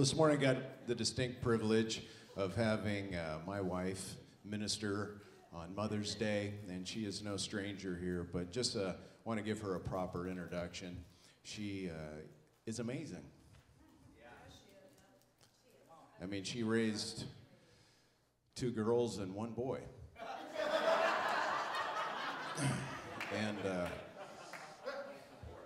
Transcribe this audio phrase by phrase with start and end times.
[0.00, 2.00] this morning I got the distinct privilege
[2.34, 4.14] of having uh, my wife
[4.46, 5.20] minister
[5.52, 8.94] on Mother's Day, and she is no stranger here, but just uh,
[9.26, 11.04] want to give her a proper introduction.
[11.42, 12.22] She uh,
[12.64, 13.24] is amazing.
[16.22, 17.24] I mean, she raised
[18.54, 19.80] two girls and one boy.
[23.36, 23.86] and uh,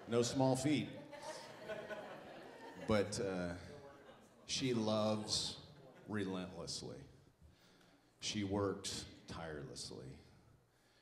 [0.09, 0.89] no small feat.
[2.89, 3.53] But uh,
[4.47, 5.57] she loves
[6.09, 6.97] relentlessly.
[8.21, 10.07] She works tirelessly.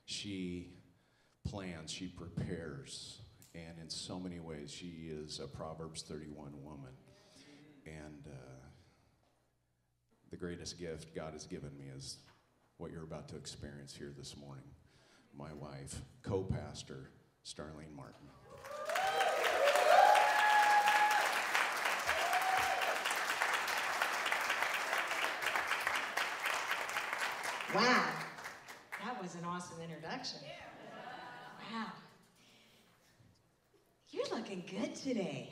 [0.05, 0.73] She
[1.45, 3.21] plans, she prepares.
[3.55, 6.93] And in so many ways, she is a Proverbs 31 woman.
[7.87, 8.63] And uh,
[10.31, 12.19] the greatest gift God has given me is
[12.79, 14.65] what you're about to experience here this morning.
[15.37, 17.11] My wife, co pastor,
[17.45, 18.29] Starlene Martin.
[27.75, 28.05] Wow.
[29.03, 30.41] That was an awesome introduction.
[31.73, 31.87] Wow.
[34.11, 35.51] You're looking good today.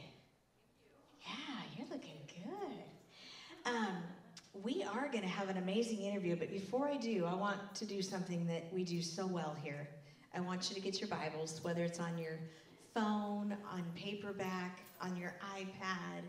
[1.22, 3.72] Yeah, you're looking good.
[3.72, 4.02] Um,
[4.62, 7.86] we are going to have an amazing interview, but before I do, I want to
[7.86, 9.88] do something that we do so well here.
[10.34, 12.38] I want you to get your Bibles, whether it's on your
[12.92, 16.20] phone, on paperback, on your iPad,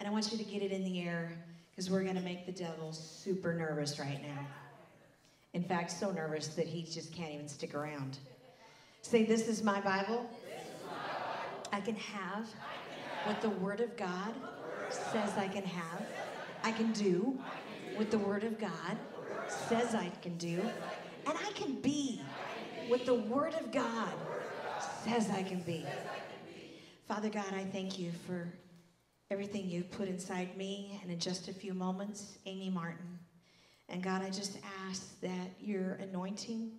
[0.00, 1.32] and I want you to get it in the air
[1.70, 4.46] because we're going to make the devil super nervous right now.
[5.56, 8.18] In fact, so nervous that he just can't even stick around.
[9.00, 10.28] Say, This is my Bible.
[11.72, 12.46] I can have
[13.24, 14.34] what the Word of God
[14.90, 16.02] says I can have.
[16.62, 17.38] I can do
[17.94, 18.98] what the Word of God
[19.48, 20.60] says I can do.
[21.26, 22.20] And I can be
[22.88, 24.12] what the Word of God
[25.06, 25.86] says I can be.
[27.08, 28.52] Father God, I thank you for
[29.30, 31.00] everything you've put inside me.
[31.02, 33.18] And in just a few moments, Amy Martin.
[33.88, 36.72] And God, I just ask that your anointing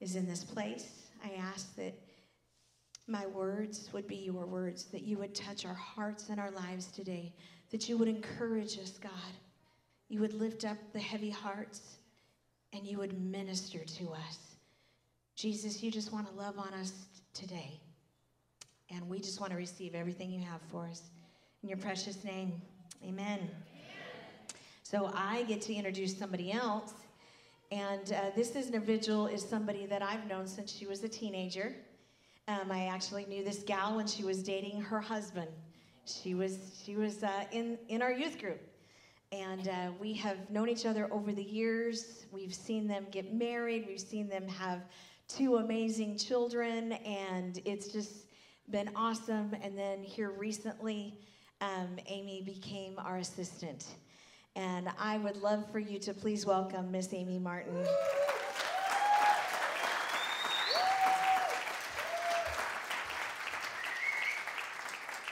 [0.00, 1.08] is in this place.
[1.24, 1.94] I ask that
[3.06, 6.86] my words would be your words, that you would touch our hearts and our lives
[6.86, 7.32] today,
[7.70, 9.10] that you would encourage us, God.
[10.08, 11.98] You would lift up the heavy hearts
[12.72, 14.38] and you would minister to us.
[15.34, 16.92] Jesus, you just want to love on us
[17.32, 17.80] today.
[18.90, 21.02] And we just want to receive everything you have for us.
[21.62, 22.60] In your precious name,
[23.04, 23.48] amen.
[24.90, 26.94] So I get to introduce somebody else.
[27.70, 31.76] And uh, this individual is somebody that I've known since she was a teenager.
[32.48, 35.46] Um, I actually knew this gal when she was dating her husband.
[36.06, 38.60] She was, she was uh, in, in our youth group.
[39.30, 42.26] And uh, we have known each other over the years.
[42.32, 43.84] We've seen them get married.
[43.86, 44.80] We've seen them have
[45.28, 46.94] two amazing children.
[46.94, 48.26] And it's just
[48.70, 49.54] been awesome.
[49.62, 51.14] And then here recently,
[51.60, 53.86] um, Amy became our assistant.
[54.56, 57.86] And I would love for you to please welcome Miss Amy Martin.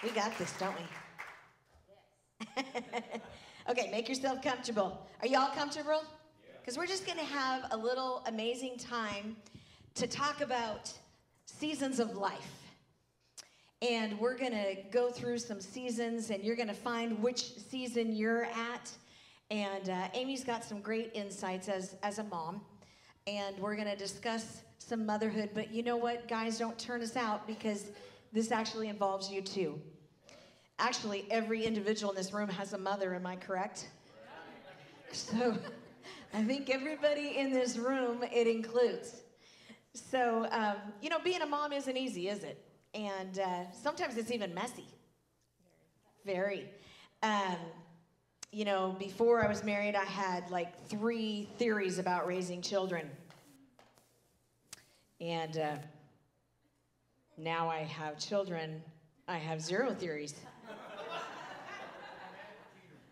[0.04, 0.76] We got this, don't
[2.46, 2.62] we?
[3.68, 5.04] okay, make yourself comfortable.
[5.20, 6.04] Are y'all comfortable?
[6.60, 9.36] Because we're just going to have a little amazing time
[9.96, 10.92] to talk about
[11.46, 12.62] seasons of life.
[13.82, 18.14] And we're going to go through some seasons, and you're going to find which season
[18.14, 18.92] you're at.
[19.50, 22.60] And uh, Amy's got some great insights as, as a mom.
[23.26, 25.50] And we're going to discuss some motherhood.
[25.54, 27.90] But you know what, guys, don't turn us out because
[28.32, 29.80] this actually involves you too.
[30.78, 33.88] Actually, every individual in this room has a mother, am I correct?
[35.12, 35.56] So
[36.34, 39.22] I think everybody in this room, it includes.
[39.94, 42.62] So, um, you know, being a mom isn't easy, is it?
[42.94, 44.86] And uh, sometimes it's even messy.
[46.24, 46.68] Very.
[47.22, 47.56] Um,
[48.50, 53.10] you know, before I was married, I had like three theories about raising children.
[55.20, 55.76] And uh,
[57.36, 58.82] now I have children,
[59.26, 60.34] I have zero theories.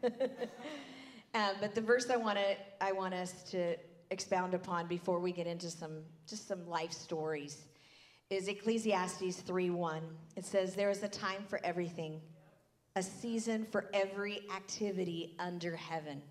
[0.04, 3.76] uh, but the verse I want to I want us to
[4.10, 7.64] expound upon before we get into some just some life stories
[8.30, 10.00] is Ecclesiastes 3:1.
[10.36, 12.20] It says there is a time for everything
[12.96, 16.22] a season for every activity under heaven.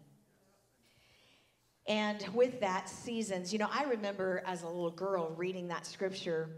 [1.88, 6.50] And with that, seasons, you know, I remember as a little girl reading that scripture,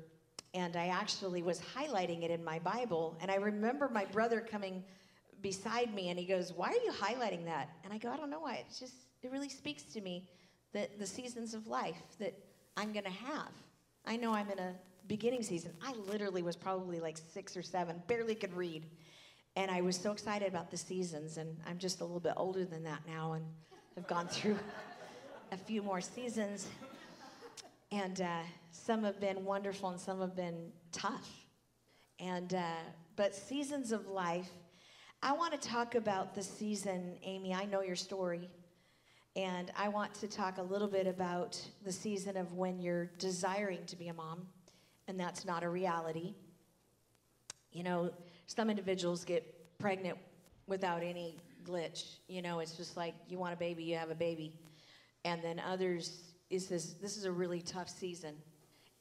[0.54, 3.18] and I actually was highlighting it in my Bible.
[3.20, 4.86] And I remember my brother coming
[5.42, 7.70] beside me, and he goes, Why are you highlighting that?
[7.84, 8.56] And I go, I don't know why.
[8.56, 10.30] It just, it really speaks to me
[10.72, 12.34] that the seasons of life that
[12.78, 13.52] I'm going to have.
[14.06, 14.74] I know I'm in a
[15.08, 15.74] beginning season.
[15.86, 18.86] I literally was probably like six or seven, barely could read
[19.58, 22.64] And I was so excited about the seasons, and I'm just a little bit older
[22.64, 23.44] than that now, and
[23.96, 24.56] have gone through
[25.52, 26.68] a few more seasons.
[27.92, 31.28] And uh, some have been wonderful, and some have been tough.
[32.20, 32.84] And uh,
[33.16, 34.48] but seasons of life.
[35.24, 37.56] I want to talk about the season, Amy.
[37.56, 38.52] I know your story.
[39.36, 43.88] And I want to talk a little bit about the season of when you're desiring
[43.88, 44.46] to be a mom,
[45.08, 46.36] and that's not a reality.
[47.72, 48.12] You know,
[48.48, 49.44] some individuals get
[49.78, 50.18] pregnant
[50.66, 52.18] without any glitch.
[52.28, 54.54] You know, it's just like you want a baby, you have a baby.
[55.26, 58.36] And then others, is this, this is a really tough season.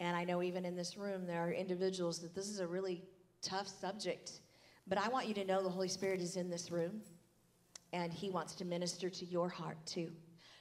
[0.00, 3.02] And I know even in this room, there are individuals that this is a really
[3.40, 4.40] tough subject.
[4.86, 7.00] But I want you to know the Holy Spirit is in this room,
[7.92, 10.10] and He wants to minister to your heart too.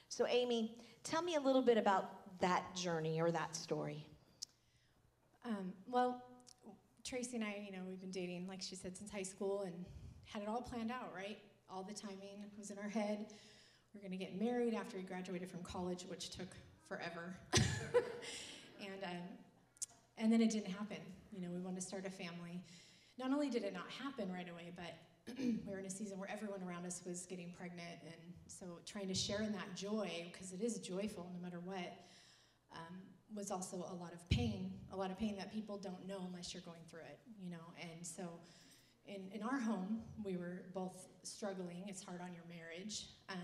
[0.09, 4.05] So, Amy, tell me a little bit about that journey or that story.
[5.43, 6.23] Um, well,
[7.05, 9.85] Tracy and I, you know, we've been dating, like she said, since high school and
[10.25, 11.37] had it all planned out, right?
[11.69, 13.27] All the timing was in our head.
[13.93, 16.47] We are going to get married after we graduated from college, which took
[16.87, 17.35] forever.
[17.53, 19.21] and, um,
[20.17, 20.97] and then it didn't happen.
[21.31, 22.59] You know, we wanted to start a family.
[23.19, 26.29] Not only did it not happen right away, but we were in a season where
[26.29, 28.01] everyone around us was getting pregnant.
[28.03, 31.93] And so trying to share in that joy, because it is joyful no matter what,
[32.73, 32.97] um,
[33.33, 36.54] was also a lot of pain, a lot of pain that people don't know unless
[36.54, 37.74] you're going through it, you know.
[37.81, 38.39] And so
[39.06, 41.83] in, in our home, we were both struggling.
[41.88, 43.07] It's hard on your marriage.
[43.30, 43.38] Um,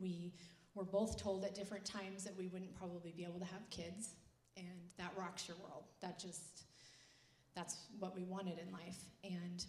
[0.00, 0.32] we
[0.74, 4.10] were both told at different times that we wouldn't probably be able to have kids,
[4.56, 4.66] and
[4.98, 5.84] that rocks your world.
[6.00, 6.64] That just,
[7.54, 8.98] that's what we wanted in life.
[9.24, 9.64] And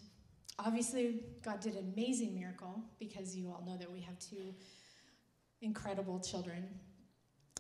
[0.60, 4.54] obviously, God did an amazing miracle because you all know that we have two
[5.62, 6.68] incredible children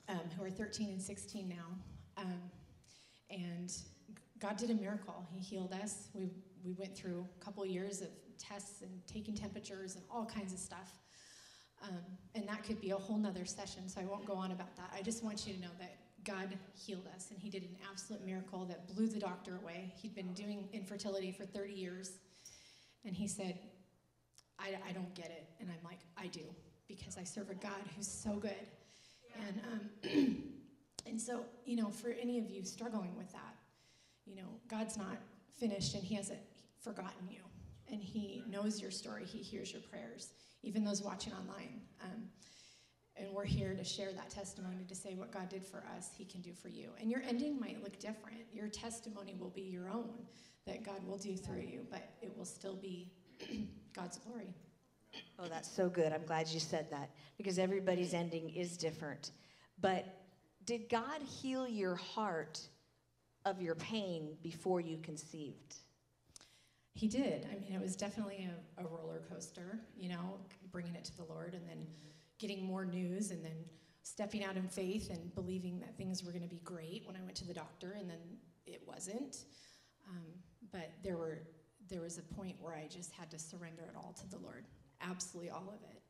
[0.09, 1.55] um, who are 13 and 16 now.
[2.17, 2.41] Um,
[3.29, 3.71] and
[4.39, 5.25] God did a miracle.
[5.33, 6.09] He healed us.
[6.13, 6.29] We,
[6.63, 10.59] we went through a couple years of tests and taking temperatures and all kinds of
[10.59, 10.91] stuff.
[11.83, 12.01] Um,
[12.35, 14.91] and that could be a whole nother session, so I won't go on about that.
[14.95, 18.23] I just want you to know that God healed us, and He did an absolute
[18.23, 19.91] miracle that blew the doctor away.
[19.95, 22.11] He'd been doing infertility for 30 years,
[23.03, 23.57] and He said,
[24.59, 25.47] I, I don't get it.
[25.59, 26.43] And I'm like, I do,
[26.87, 28.67] because I serve a God who's so good.
[29.47, 30.43] And, um,
[31.05, 33.55] and so, you know, for any of you struggling with that,
[34.25, 35.17] you know, God's not
[35.59, 36.39] finished and He hasn't
[36.79, 37.41] forgotten you.
[37.91, 40.33] And He knows your story, He hears your prayers,
[40.63, 41.81] even those watching online.
[42.03, 42.23] Um,
[43.17, 46.25] and we're here to share that testimony to say what God did for us, He
[46.25, 46.89] can do for you.
[46.99, 48.41] And your ending might look different.
[48.53, 50.25] Your testimony will be your own
[50.65, 53.11] that God will do through you, but it will still be
[53.93, 54.53] God's glory.
[55.41, 56.13] Oh, that's so good.
[56.13, 59.31] I'm glad you said that because everybody's ending is different.
[59.79, 60.05] But
[60.65, 62.59] did God heal your heart
[63.45, 65.77] of your pain before you conceived?
[66.93, 67.47] He did.
[67.51, 68.47] I mean, it was definitely
[68.77, 70.37] a, a roller coaster, you know,
[70.71, 71.87] bringing it to the Lord and then
[72.37, 73.65] getting more news and then
[74.03, 77.21] stepping out in faith and believing that things were going to be great when I
[77.23, 78.19] went to the doctor and then
[78.67, 79.45] it wasn't.
[80.07, 80.23] Um,
[80.71, 81.39] but there were
[81.89, 84.65] there was a point where I just had to surrender it all to the Lord
[85.09, 86.01] absolutely all of it.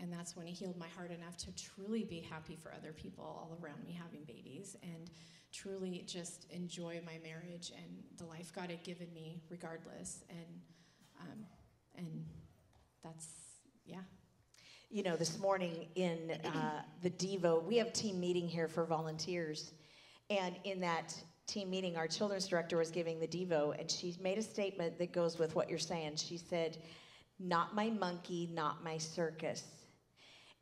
[0.00, 3.24] And that's when he healed my heart enough to truly be happy for other people
[3.24, 5.10] all around me having babies and
[5.52, 10.24] truly just enjoy my marriage and the life God had given me regardless.
[10.28, 10.60] And,
[11.20, 11.46] um,
[11.96, 12.24] and
[13.04, 13.28] that's,
[13.86, 14.00] yeah.
[14.90, 19.72] You know, this morning in uh, the Devo, we have team meeting here for volunteers.
[20.28, 21.14] And in that
[21.46, 25.12] team meeting, our children's director was giving the Devo, and she made a statement that
[25.12, 26.16] goes with what you're saying.
[26.16, 26.78] She said,
[27.44, 29.62] not my monkey, not my circus.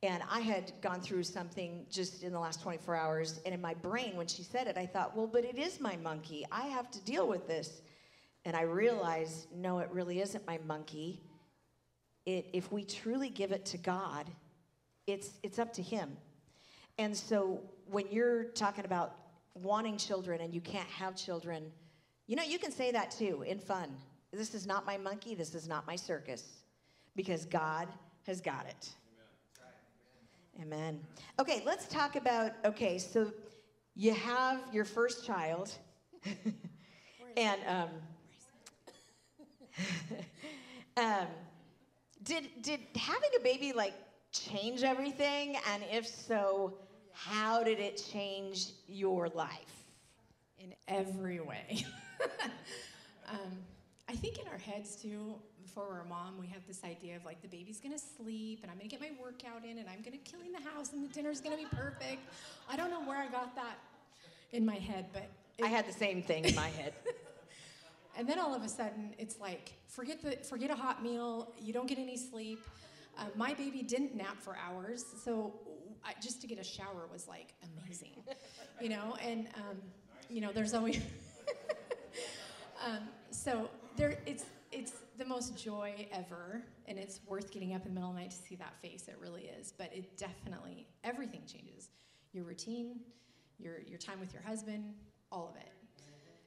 [0.02, 3.74] And I had gone through something just in the last 24 hours, and in my
[3.74, 6.44] brain, when she said it, I thought, well, but it is my monkey.
[6.50, 7.82] I have to deal with this.
[8.44, 11.20] And I realized, no, it really isn't my monkey.
[12.26, 14.26] It, if we truly give it to God,
[15.06, 16.16] it's, it's up to Him.
[16.98, 19.14] And so when you're talking about
[19.54, 21.70] wanting children and you can't have children,
[22.26, 23.88] you know, you can say that too in fun.
[24.32, 26.61] This is not my monkey, this is not my circus
[27.16, 27.88] because God
[28.26, 28.90] has got it.
[30.60, 30.68] Amen.
[30.78, 31.00] Amen.
[31.40, 33.32] Okay, let's talk about okay, so
[33.94, 35.70] you have your first child,
[37.36, 37.88] and um,
[40.96, 41.26] um,
[42.22, 43.94] did did having a baby like
[44.32, 45.56] change everything?
[45.72, 46.74] And if so,
[47.12, 49.84] how did it change your life?
[50.58, 51.84] In every way.
[53.28, 53.58] um,
[54.08, 55.34] I think in our heads too,
[55.72, 58.70] before we're a mom, we have this idea of like the baby's gonna sleep and
[58.70, 61.40] I'm gonna get my workout in and I'm gonna clean the house and the dinner's
[61.40, 62.20] gonna be perfect.
[62.68, 63.78] I don't know where I got that
[64.52, 66.92] in my head, but it, I had the same thing in my head.
[68.14, 71.54] And then all of a sudden, it's like forget the forget a hot meal.
[71.58, 72.62] You don't get any sleep.
[73.18, 75.54] Uh, my baby didn't nap for hours, so
[76.04, 78.22] I, just to get a shower was like amazing,
[78.82, 79.16] you know.
[79.22, 79.78] And um,
[80.28, 81.00] you know, there's always
[82.86, 84.18] um, so there.
[84.26, 88.16] It's it's the most joy ever, and it's worth getting up in the middle of
[88.16, 89.06] the night to see that face.
[89.08, 89.72] It really is.
[89.76, 91.90] But it definitely everything changes.
[92.32, 93.00] Your routine,
[93.58, 94.94] your your time with your husband,
[95.30, 95.68] all of it.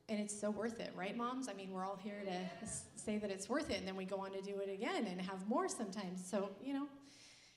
[0.08, 1.50] And it's so worth it, right, moms?
[1.50, 4.18] I mean, we're all here to say that it's worth it, and then we go
[4.18, 6.24] on to do it again and have more sometimes.
[6.24, 6.88] So, you know,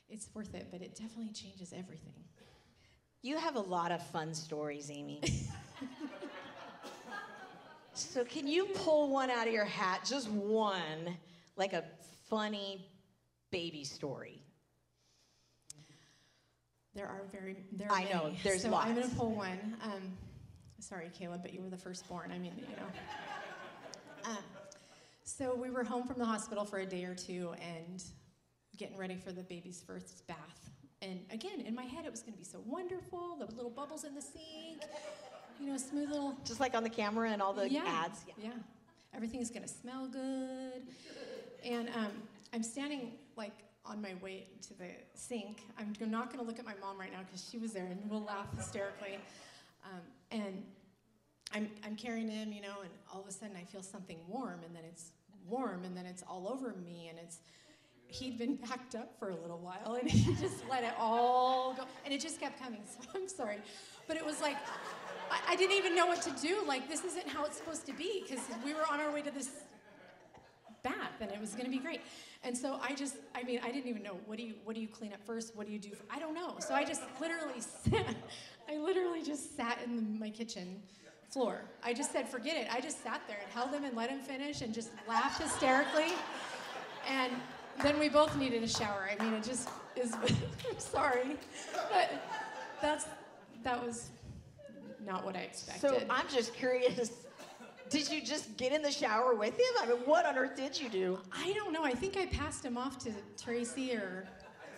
[0.09, 2.15] it's worth it, but it definitely changes everything.
[3.21, 5.21] You have a lot of fun stories, Amy.
[7.99, 11.17] so, can you pull one out of your hat, just one,
[11.57, 11.85] like a
[12.29, 12.87] funny
[13.51, 14.43] baby story?
[16.95, 18.39] There are very, there are I know, many.
[18.43, 19.77] there's so I'm gonna pull one.
[19.83, 20.17] Um,
[20.81, 22.33] sorry, Caleb, but you were the firstborn.
[22.33, 24.31] I mean, you know.
[24.31, 24.39] Um,
[25.23, 28.03] so we were home from the hospital for a day or two and
[28.77, 30.71] getting ready for the baby's first bath.
[31.03, 33.37] And again, in my head, it was going to be so wonderful.
[33.39, 34.83] The little bubbles in the sink,
[35.61, 38.25] you know, smooth little Just like on the camera and all the yeah, ads.
[38.27, 38.35] Yeah.
[38.45, 38.51] yeah.
[39.15, 40.83] Everything's gonna smell good.
[41.65, 42.13] And um,
[42.53, 43.53] I'm standing like
[43.85, 45.63] on my way to the sink.
[45.79, 48.25] I'm not gonna look at my mom right now because she was there and we'll
[48.25, 49.19] laugh hysterically.
[49.85, 50.01] Um,
[50.31, 50.63] and
[51.55, 54.61] I'm, I'm carrying him, you know, and all of a sudden I feel something warm
[54.65, 55.13] and then it's
[55.49, 57.39] warm and then it's all over me and it's
[58.09, 61.85] he'd been packed up for a little while and he just let it all go
[62.05, 63.59] and it just kept coming so i'm sorry
[64.07, 64.57] but it was like
[65.31, 66.65] I, I didn't even know what to do.
[66.67, 69.31] Like this isn't how it's supposed to be because we were on our way to
[69.31, 69.51] this
[70.83, 72.01] bath and it was going to be great.
[72.45, 74.81] And so i just i mean i didn't even know what do you what do
[74.81, 75.57] you clean up first?
[75.57, 76.57] What do you do for, i don't know.
[76.61, 78.17] So i just literally sat
[78.69, 80.81] i literally just sat in the, my kitchen
[81.31, 81.63] floor.
[81.83, 82.69] I just said forget it.
[82.73, 86.13] I just sat there and held him and let him finish and just laughed hysterically.
[87.09, 87.33] And
[87.83, 89.11] then we both needed a shower.
[89.11, 90.15] I mean it just is
[90.71, 91.37] i'm sorry.
[91.91, 92.11] But
[92.81, 93.07] that's
[93.65, 94.11] that was
[95.09, 97.11] not what i expected So, I'm just curious
[97.91, 99.67] did you just get in the shower with him?
[99.81, 101.19] I mean, what on earth did you do?
[101.33, 101.85] I don't know.
[101.85, 103.13] I think I passed him off to
[103.43, 104.27] Tracy or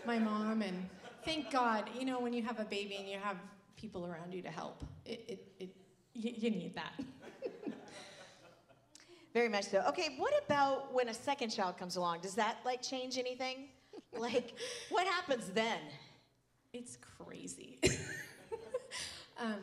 [0.06, 0.88] my mom, and
[1.24, 3.36] thank God, you know, when you have a baby and you have
[3.76, 5.76] people around you to help, it, it, it
[6.14, 6.92] you, you need that.
[9.34, 9.84] Very much so.
[9.88, 12.20] Okay, what about when a second child comes along?
[12.20, 13.68] Does that like change anything?
[14.18, 14.54] like,
[14.90, 15.78] what happens then?
[16.72, 17.80] It's crazy.
[19.38, 19.60] um,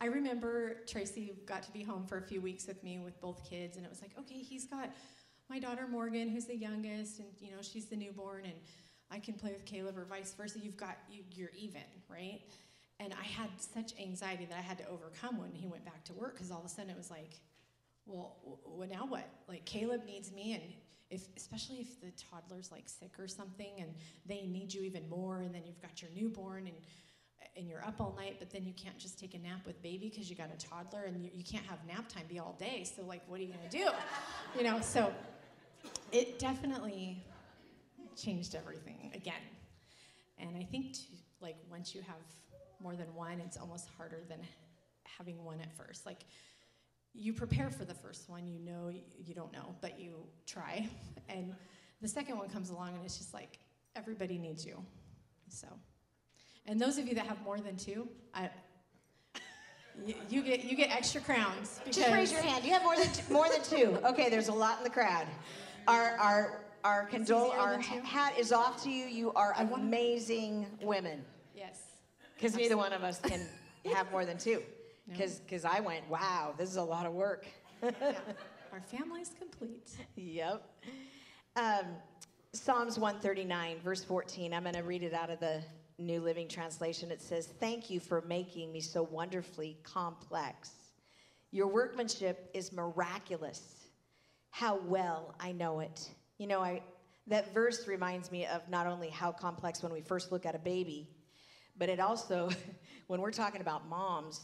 [0.00, 3.48] I remember Tracy got to be home for a few weeks with me with both
[3.48, 4.90] kids, and it was like, okay, he's got
[5.50, 8.54] my daughter Morgan, who's the youngest, and you know she's the newborn, and
[9.10, 10.58] I can play with Caleb, or vice versa.
[10.58, 12.40] You've got you, you're even, right?
[12.98, 16.12] And I had such anxiety that I had to overcome when he went back to
[16.12, 17.40] work because all of a sudden it was like,
[18.06, 19.28] well, well, now what?
[19.48, 20.62] Like Caleb needs me, and
[21.10, 23.92] if especially if the toddler's like sick or something, and
[24.24, 26.76] they need you even more, and then you've got your newborn, and
[27.56, 30.08] and you're up all night, but then you can't just take a nap with baby
[30.08, 32.84] because you got a toddler, and you, you can't have nap time be all day.
[32.84, 33.88] So like, what are you gonna do?
[34.58, 35.12] You know, so
[36.10, 37.22] it definitely
[38.16, 39.34] changed everything again.
[40.38, 41.00] And I think to,
[41.40, 42.16] like once you have
[42.82, 44.40] more than one, it's almost harder than
[45.04, 46.04] having one at first.
[46.04, 46.24] Like
[47.12, 48.90] you prepare for the first one, you know
[49.24, 50.14] you don't know, but you
[50.46, 50.88] try.
[51.28, 51.54] And
[52.00, 53.58] the second one comes along and it's just like
[53.94, 54.82] everybody needs you.
[55.48, 55.68] So
[56.66, 58.50] and those of you that have more than two, I
[60.06, 62.64] you, you get you get extra crowns Just raise your hand.
[62.64, 63.98] You have more than t- more than two.
[64.04, 65.26] Okay, there's a lot in the crowd.
[65.88, 69.06] Our our our condole our hat is off to you.
[69.06, 71.24] You are amazing women.
[71.54, 71.80] Yes.
[72.34, 73.46] Because neither one of us can
[73.92, 74.62] have more than two.
[75.06, 75.16] No.
[75.16, 77.46] Because I went, wow, this is a lot of work.
[77.82, 77.90] Yeah.
[78.72, 79.90] Our family's complete.
[80.14, 80.62] Yep.
[81.56, 81.86] Um,
[82.52, 84.54] Psalms 139, verse 14.
[84.54, 85.60] I'm going to read it out of the
[86.00, 87.10] New Living Translation.
[87.10, 90.72] It says, Thank you for making me so wonderfully complex.
[91.50, 93.86] Your workmanship is miraculous.
[94.50, 96.10] How well I know it.
[96.38, 96.82] You know, I,
[97.26, 100.58] that verse reminds me of not only how complex when we first look at a
[100.58, 101.08] baby,
[101.76, 102.50] but it also,
[103.06, 104.40] when we're talking about moms,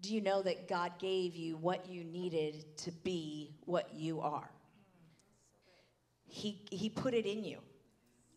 [0.00, 4.50] do you know that God gave you what you needed to be what you are?
[6.24, 7.58] He, he put it in you.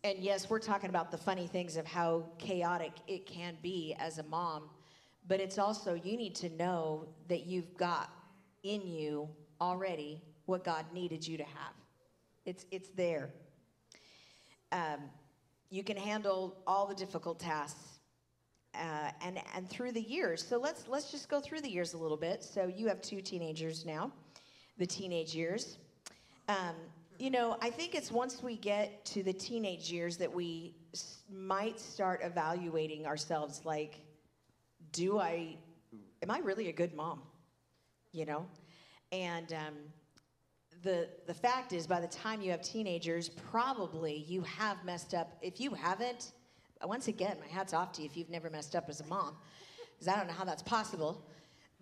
[0.04, 4.18] And yes, we're talking about the funny things of how chaotic it can be as
[4.18, 4.68] a mom,
[5.28, 8.10] but it's also you need to know that you've got
[8.64, 9.28] in you
[9.60, 11.74] already what God needed you to have.
[12.44, 13.30] It's, it's there.
[14.72, 14.98] Um,
[15.70, 18.00] you can handle all the difficult tasks
[18.74, 20.44] uh, and and through the years.
[20.46, 22.42] So let's let's just go through the years a little bit.
[22.42, 24.10] So you have two teenagers now.
[24.78, 25.78] the teenage years.
[26.48, 26.74] Um,
[27.18, 31.22] you know, I think it's once we get to the teenage years that we s-
[31.32, 34.00] might start evaluating ourselves like,
[34.92, 35.56] do I,
[36.22, 37.22] am I really a good mom?
[38.12, 38.46] You know?
[39.12, 39.74] And um,
[40.82, 45.36] the, the fact is, by the time you have teenagers, probably you have messed up.
[45.42, 46.32] If you haven't,
[46.82, 49.36] once again, my hat's off to you if you've never messed up as a mom,
[49.92, 51.24] because I don't know how that's possible.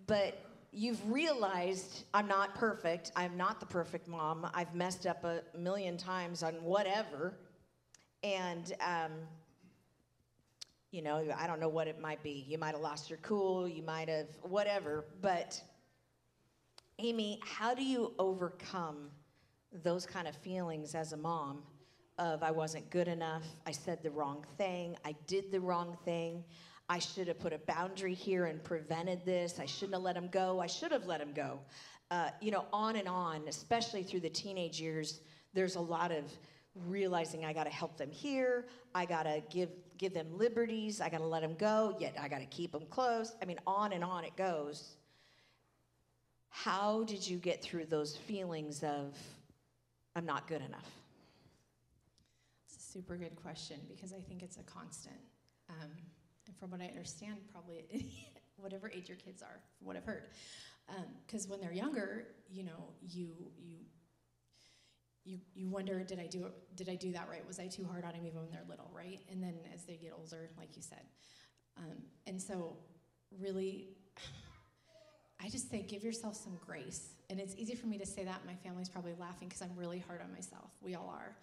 [0.05, 0.39] But
[0.71, 3.11] you've realized I'm not perfect.
[3.15, 4.49] I'm not the perfect mom.
[4.53, 7.33] I've messed up a million times on whatever.
[8.23, 9.11] And, um,
[10.91, 12.45] you know, I don't know what it might be.
[12.47, 15.05] You might have lost your cool, you might have whatever.
[15.21, 15.61] But,
[16.99, 19.09] Amy, how do you overcome
[19.83, 21.63] those kind of feelings as a mom
[22.17, 26.43] of I wasn't good enough, I said the wrong thing, I did the wrong thing,
[26.91, 30.27] I should have put a boundary here and prevented this, I shouldn't have let him
[30.27, 31.57] go, I should have let him go.
[32.11, 35.21] Uh, you know, on and on, especially through the teenage years,
[35.53, 36.25] there's a lot of
[36.75, 41.07] realizing I got to help them here, I got to give give them liberties, I
[41.07, 43.35] got to let them go, yet I got to keep them close.
[43.41, 44.95] I mean, on and on it goes.
[46.49, 49.15] How did you get through those feelings of
[50.17, 50.91] I'm not good enough?
[52.65, 55.15] It's a super good question because I think it's a constant.
[55.69, 55.91] Um,
[56.51, 57.85] and from what I understand, probably
[58.57, 60.23] whatever age your kids are, from what I've heard.
[61.25, 63.77] Because when they're younger, you know, you you
[65.23, 67.45] you you wonder, did I do it, did I do that right?
[67.47, 69.19] Was I too hard on them even when they're little, right?
[69.31, 71.03] And then as they get older, like you said,
[71.77, 72.75] um, and so
[73.39, 73.89] really,
[75.43, 77.13] I just say give yourself some grace.
[77.29, 78.41] And it's easy for me to say that.
[78.45, 80.69] My family's probably laughing because I'm really hard on myself.
[80.81, 81.37] We all are.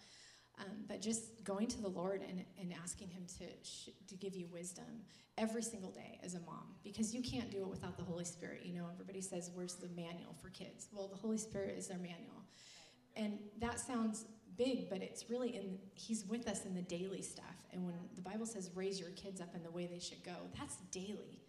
[0.61, 4.35] Um, but just going to the Lord and, and asking Him to, sh- to give
[4.35, 5.03] you wisdom
[5.37, 8.63] every single day as a mom, because you can't do it without the Holy Spirit.
[8.65, 10.89] You know, everybody says, Where's the manual for kids?
[10.93, 12.43] Well, the Holy Spirit is their manual.
[13.17, 14.25] And that sounds
[14.57, 17.45] big, but it's really in, He's with us in the daily stuff.
[17.73, 20.35] And when the Bible says, Raise your kids up in the way they should go,
[20.59, 21.41] that's daily.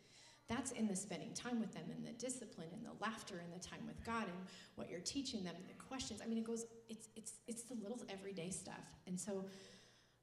[0.49, 3.63] That's in the spending time with them and the discipline and the laughter and the
[3.63, 4.37] time with God and
[4.75, 6.21] what you're teaching them and the questions.
[6.23, 8.83] I mean, it goes, it's, it's, it's the little everyday stuff.
[9.05, 9.45] And so,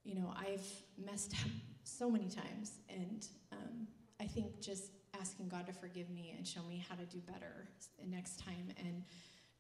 [0.04, 0.66] you know, I've
[1.02, 1.50] messed up
[1.84, 2.72] so many times.
[2.88, 3.86] And um,
[4.20, 7.68] I think just asking God to forgive me and show me how to do better
[8.04, 8.72] next time.
[8.78, 9.04] And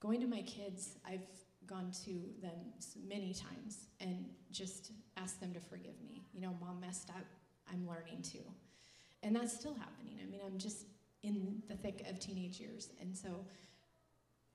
[0.00, 1.26] going to my kids, I've
[1.66, 2.10] gone to
[2.42, 2.72] them
[3.08, 6.22] many times and just asked them to forgive me.
[6.32, 7.24] You know, mom messed up.
[7.72, 8.44] I'm learning too.
[9.26, 10.18] And that's still happening.
[10.22, 10.86] I mean, I'm just
[11.24, 12.90] in the thick of teenage years.
[13.00, 13.44] And so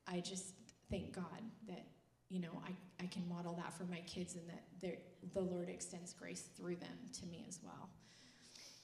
[0.07, 0.53] I just
[0.89, 1.85] thank God that,
[2.29, 4.43] you know, I, I can model that for my kids and
[4.81, 5.01] that
[5.33, 7.89] the Lord extends grace through them to me as well.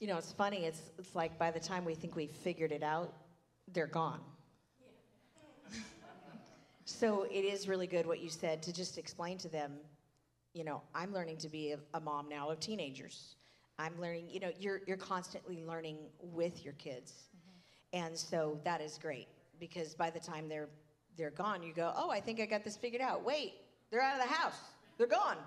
[0.01, 0.65] You know, it's funny.
[0.65, 3.13] It's, it's like by the time we think we've figured it out,
[3.71, 4.19] they're gone.
[6.83, 9.71] so it is really good what you said to just explain to them,
[10.53, 13.36] you know, I'm learning to be a, a mom now of teenagers.
[13.79, 17.13] I'm learning, you know, you're, you're constantly learning with your kids.
[17.93, 18.05] Mm-hmm.
[18.05, 19.27] And so that is great
[19.59, 20.69] because by the time they're,
[21.17, 23.23] they're gone, you go, oh, I think I got this figured out.
[23.23, 23.53] Wait,
[23.91, 24.59] they're out of the house.
[24.97, 25.37] They're gone.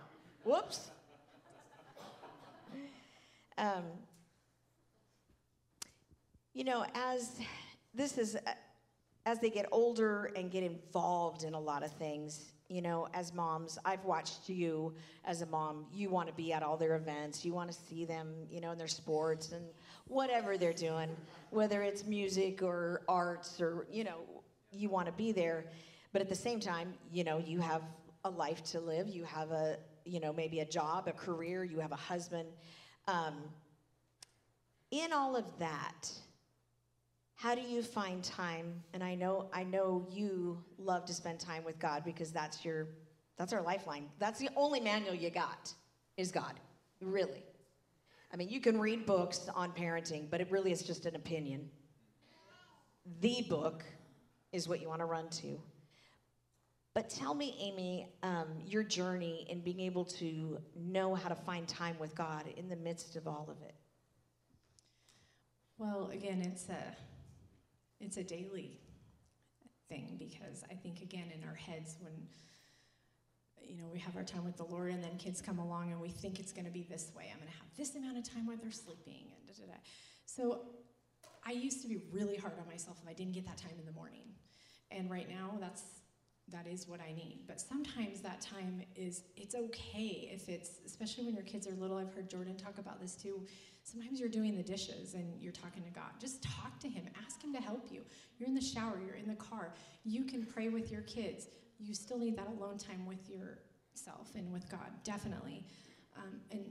[0.45, 0.91] Whoops.
[3.59, 3.85] Um,
[6.55, 7.41] you know, as
[7.93, 8.53] this is, uh,
[9.27, 13.35] as they get older and get involved in a lot of things, you know, as
[13.35, 15.87] moms, I've watched you as a mom.
[15.93, 17.45] You want to be at all their events.
[17.45, 19.65] You want to see them, you know, in their sports and
[20.07, 21.09] whatever they're doing,
[21.51, 24.21] whether it's music or arts or, you know,
[24.71, 25.65] you want to be there.
[26.13, 27.83] But at the same time, you know, you have
[28.25, 29.09] a life to live.
[29.09, 31.65] You have a, you know, maybe a job, a career.
[31.65, 32.49] You have a husband.
[33.09, 33.35] Um,
[34.93, 36.09] in all of that,
[37.41, 38.83] how do you find time?
[38.93, 42.89] And i know i know you love to spend time with god because that's your
[43.39, 44.05] that's our lifeline.
[44.19, 45.73] That's the only manual you got
[46.19, 46.61] is god
[47.01, 47.43] really.
[48.33, 51.71] I mean you can read books on parenting but it really is just an opinion.
[53.21, 53.85] The book
[54.53, 55.59] is what you want to run to.
[56.93, 61.67] But tell me amy um, your journey in being able to know how to find
[61.67, 63.75] time with god in the midst of all of it.
[65.79, 67.10] Well again it's a
[68.01, 68.81] it's a daily
[69.89, 72.13] thing because I think again in our heads when
[73.63, 76.01] you know we have our time with the Lord and then kids come along and
[76.01, 77.29] we think it's going to be this way.
[77.31, 79.79] I'm going to have this amount of time where they're sleeping and da da da.
[80.27, 80.63] So
[81.45, 83.87] I used to be really hard on myself if I didn't get that time in
[83.87, 84.25] the morning.
[84.91, 85.83] And right now that's
[86.53, 87.41] that is what I need.
[87.47, 91.97] But sometimes that time is, it's okay if it's, especially when your kids are little.
[91.97, 93.41] I've heard Jordan talk about this too.
[93.83, 96.11] Sometimes you're doing the dishes and you're talking to God.
[96.21, 98.03] Just talk to Him, ask Him to help you.
[98.39, 99.73] You're in the shower, you're in the car.
[100.05, 101.47] You can pray with your kids.
[101.79, 105.65] You still need that alone time with yourself and with God, definitely.
[106.17, 106.67] Um, and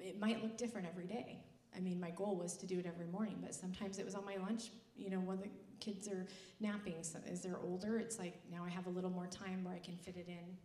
[0.00, 1.40] it might look different every day.
[1.76, 4.24] I mean, my goal was to do it every morning, but sometimes it was on
[4.24, 5.48] my lunch, you know, when the
[5.84, 6.26] kids are
[6.60, 7.02] napping.
[7.02, 9.78] So as they're older, it's like now I have a little more time where I
[9.78, 10.56] can fit it in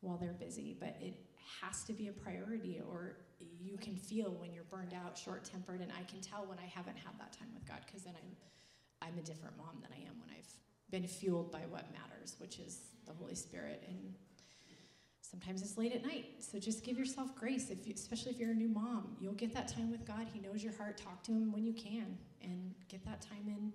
[0.00, 0.76] while they're busy.
[0.78, 1.14] But it
[1.62, 3.16] has to be a priority, or
[3.60, 6.66] you can feel when you're burned out, short tempered, and I can tell when I
[6.66, 10.02] haven't had that time with God because then I'm, I'm a different mom than I
[10.06, 10.52] am when I've
[10.90, 14.14] been fueled by what matters, which is the Holy Spirit and
[15.20, 18.52] sometimes it's late at night so just give yourself grace if you, especially if you're
[18.52, 21.32] a new mom you'll get that time with god he knows your heart talk to
[21.32, 23.72] him when you can and get that time in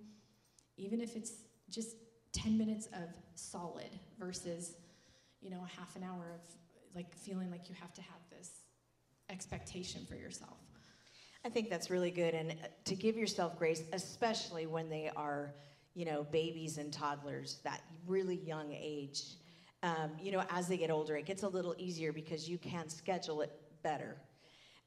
[0.82, 1.32] even if it's
[1.70, 1.96] just
[2.32, 4.74] 10 minutes of solid versus
[5.40, 6.40] you know a half an hour of
[6.94, 8.50] like feeling like you have to have this
[9.30, 10.58] expectation for yourself
[11.44, 15.52] I think that's really good, and uh, to give yourself grace, especially when they are,
[15.94, 19.24] you know, babies and toddlers, that really young age.
[19.82, 22.88] Um, you know, as they get older, it gets a little easier because you can
[22.88, 23.50] schedule it
[23.82, 24.16] better.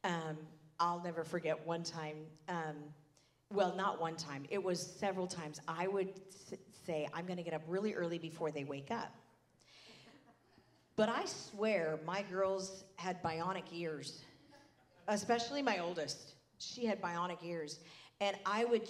[0.05, 0.37] Um,
[0.79, 2.15] I'll never forget one time.
[2.47, 2.75] Um,
[3.53, 4.45] well, not one time.
[4.49, 5.59] It was several times.
[5.67, 6.19] I would
[6.85, 9.13] say, "I'm going to get up really early before they wake up."
[10.95, 14.23] But I swear, my girls had bionic ears
[15.07, 16.33] especially my oldest.
[16.57, 17.79] She had bionic ears.
[18.21, 18.87] And I would,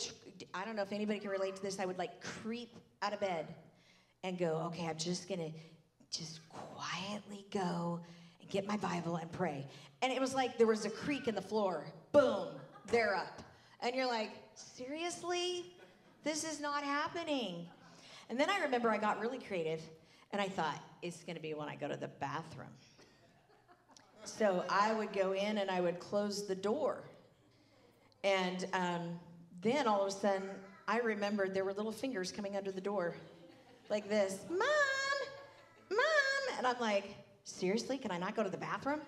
[0.54, 3.20] I don't know if anybody can relate to this, I would like creep out of
[3.20, 3.54] bed
[4.24, 5.52] and go, okay, I'm just gonna
[6.12, 8.00] just quietly go
[8.40, 9.68] and get my Bible and pray.
[10.02, 11.86] And it was like there was a creak in the floor.
[12.12, 12.50] Boom,
[12.88, 13.42] they're up.
[13.82, 15.66] And you're like, seriously?
[16.24, 17.68] This is not happening.
[18.30, 19.82] And then I remember I got really creative
[20.32, 22.68] and I thought, it's gonna be when I go to the bathroom.
[24.24, 27.04] So I would go in and I would close the door.
[28.24, 29.20] And um,
[29.62, 30.50] then all of a sudden,
[30.88, 33.16] I remembered there were little fingers coming under the door,
[33.90, 34.60] like this Mom,
[35.90, 36.58] Mom.
[36.58, 37.16] And I'm like,
[37.46, 38.00] Seriously?
[38.00, 39.02] Can I not go to the bathroom?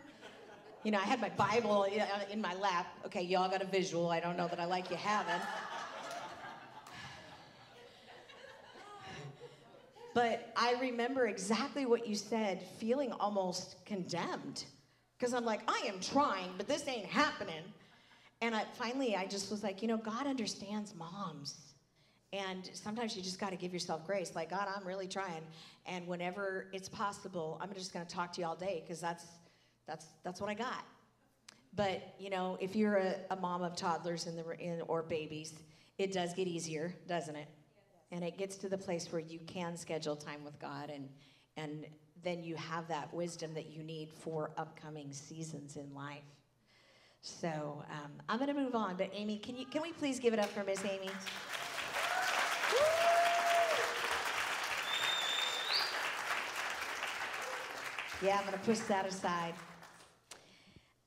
[0.88, 1.84] You know, I had my Bible
[2.32, 2.88] in my lap.
[3.08, 4.10] Okay, y'all got a visual.
[4.10, 5.42] I don't know that I like you having.
[10.14, 14.64] But I remember exactly what you said, feeling almost condemned.
[15.20, 17.66] Because I'm like, I am trying, but this ain't happening.
[18.40, 21.74] And I, finally, I just was like, you know, God understands moms.
[22.32, 24.36] And sometimes you just got to give yourself grace.
[24.36, 25.44] Like, God, I'm really trying.
[25.86, 29.26] And whenever it's possible, I'm just going to talk to you all day because that's,
[29.88, 30.86] that's, that's what I got.
[31.76, 35.54] But, you know, if you're a, a mom of toddlers in the, in, or babies,
[35.98, 37.48] it does get easier, doesn't it?
[38.12, 41.10] And it gets to the place where you can schedule time with God and,
[41.56, 41.86] and
[42.24, 46.24] then you have that wisdom that you need for upcoming seasons in life.
[47.22, 50.34] So um, I'm going to move on, but Amy, can you can we please give
[50.34, 51.10] it up for Miss Amy?
[58.22, 59.54] Yeah, I'm going to push that aside.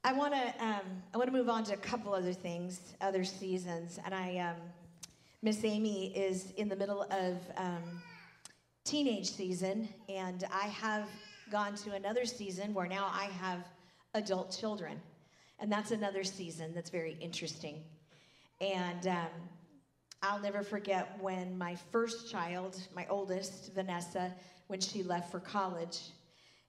[0.03, 3.23] I want to um, I want to move on to a couple other things, other
[3.23, 4.57] seasons, and I um,
[5.43, 7.83] Miss Amy is in the middle of um,
[8.85, 11.07] teenage season, and I have
[11.51, 13.67] gone to another season where now I have
[14.15, 15.01] adult children.
[15.59, 17.83] And that's another season that's very interesting.
[18.61, 19.29] And um,
[20.23, 24.33] I'll never forget when my first child, my oldest, Vanessa,
[24.69, 25.99] when she left for college.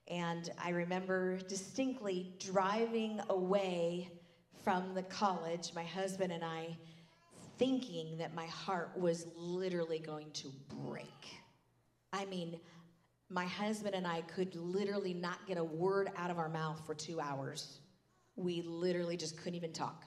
[0.08, 4.10] And I remember distinctly driving away
[4.64, 6.78] from the college, my husband and I,
[7.58, 10.52] thinking that my heart was literally going to
[10.84, 11.28] break.
[12.14, 12.60] I mean,
[13.30, 16.94] my husband and I could literally not get a word out of our mouth for
[16.94, 17.80] two hours.
[18.36, 20.04] We literally just couldn't even talk.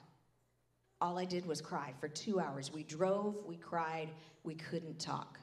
[1.00, 2.72] All I did was cry for two hours.
[2.72, 4.10] We drove, we cried,
[4.42, 5.38] we couldn't talk.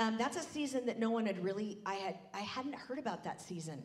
[0.00, 3.22] Um, that's a season that no one had really, I, had, I hadn't heard about
[3.24, 3.82] that season.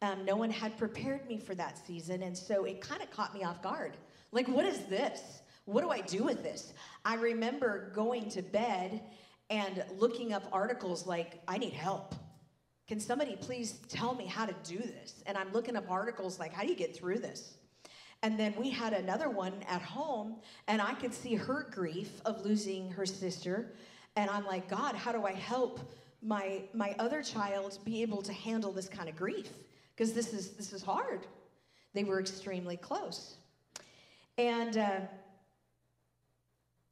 [0.00, 3.34] Um, no one had prepared me for that season, and so it kind of caught
[3.34, 3.96] me off guard.
[4.30, 5.42] Like, what is this?
[5.64, 6.72] What do I do with this?
[7.04, 9.02] I remember going to bed
[9.50, 12.14] and looking up articles like, I need help.
[12.86, 15.20] Can somebody please tell me how to do this?
[15.26, 17.56] And I'm looking up articles like, how do you get through this?
[18.22, 20.36] And then we had another one at home,
[20.68, 23.72] and I could see her grief of losing her sister.
[24.16, 25.80] And I'm like, God, how do I help
[26.22, 29.50] my my other child be able to handle this kind of grief?
[29.96, 31.26] Because this is this is hard.
[31.94, 33.36] They were extremely close,
[34.38, 35.00] and uh,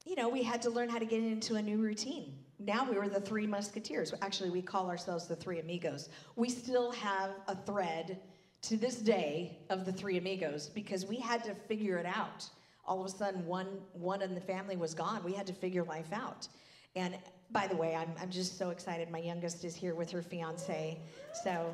[0.04, 2.35] you know we had to learn how to get into a new routine.
[2.59, 4.12] now we were the three musketeers.
[4.22, 6.09] Actually, we call ourselves the three amigos.
[6.37, 8.18] We still have a thread
[8.62, 12.48] to this day of the three amigos because we had to figure it out.
[12.85, 15.22] All of a sudden, one one in the family was gone.
[15.22, 16.48] We had to figure life out.
[16.96, 17.16] And
[17.51, 19.11] by the way, I'm, I'm just so excited.
[19.11, 21.01] My youngest is here with her fiance.
[21.44, 21.72] So,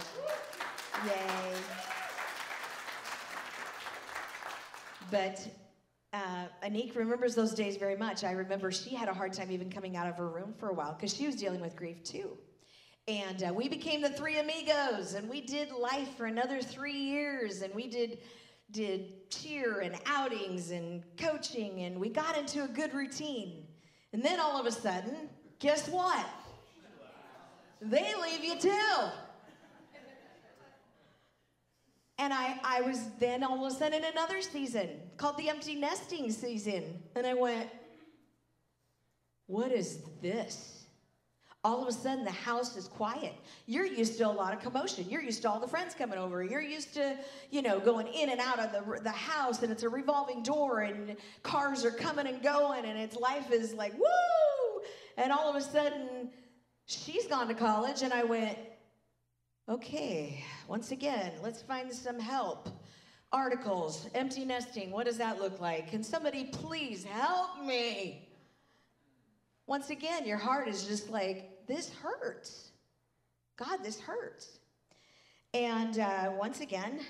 [1.05, 1.13] yay.
[5.11, 5.47] But
[6.13, 8.23] uh, Anik remembers those days very much.
[8.25, 10.73] I remember she had a hard time even coming out of her room for a
[10.73, 12.39] while because she was dealing with grief too.
[13.07, 17.61] And uh, we became the three amigos, and we did life for another three years,
[17.63, 18.19] and we did
[18.71, 23.64] did cheer and outings and coaching, and we got into a good routine.
[24.15, 26.25] And then all of a sudden, guess what?
[27.81, 28.71] They leave you too.
[32.19, 35.75] And I, I was then all of a sudden in another season called the empty
[35.75, 37.03] nesting season.
[37.17, 37.69] And I went,
[39.49, 40.74] what is this?
[41.65, 43.33] All of a sudden, the house is quiet.
[43.67, 45.09] You're used to a lot of commotion.
[45.09, 46.45] You're used to all the friends coming over.
[46.45, 47.17] You're used to,
[47.51, 50.81] you know, going in and out of the, the house, and it's a revolving door,
[50.81, 54.83] and cars are coming and going, and its life is like, woo!
[55.17, 56.29] And all of a sudden,
[56.85, 58.59] she's gone to college, and I went,
[59.67, 62.69] Okay, once again, let's find some help.
[63.33, 65.91] Articles, empty nesting, what does that look like?
[65.91, 68.29] Can somebody please help me?
[69.67, 72.71] Once again, your heart is just like, this hurts.
[73.57, 74.59] God, this hurts.
[75.53, 77.01] And uh, once again,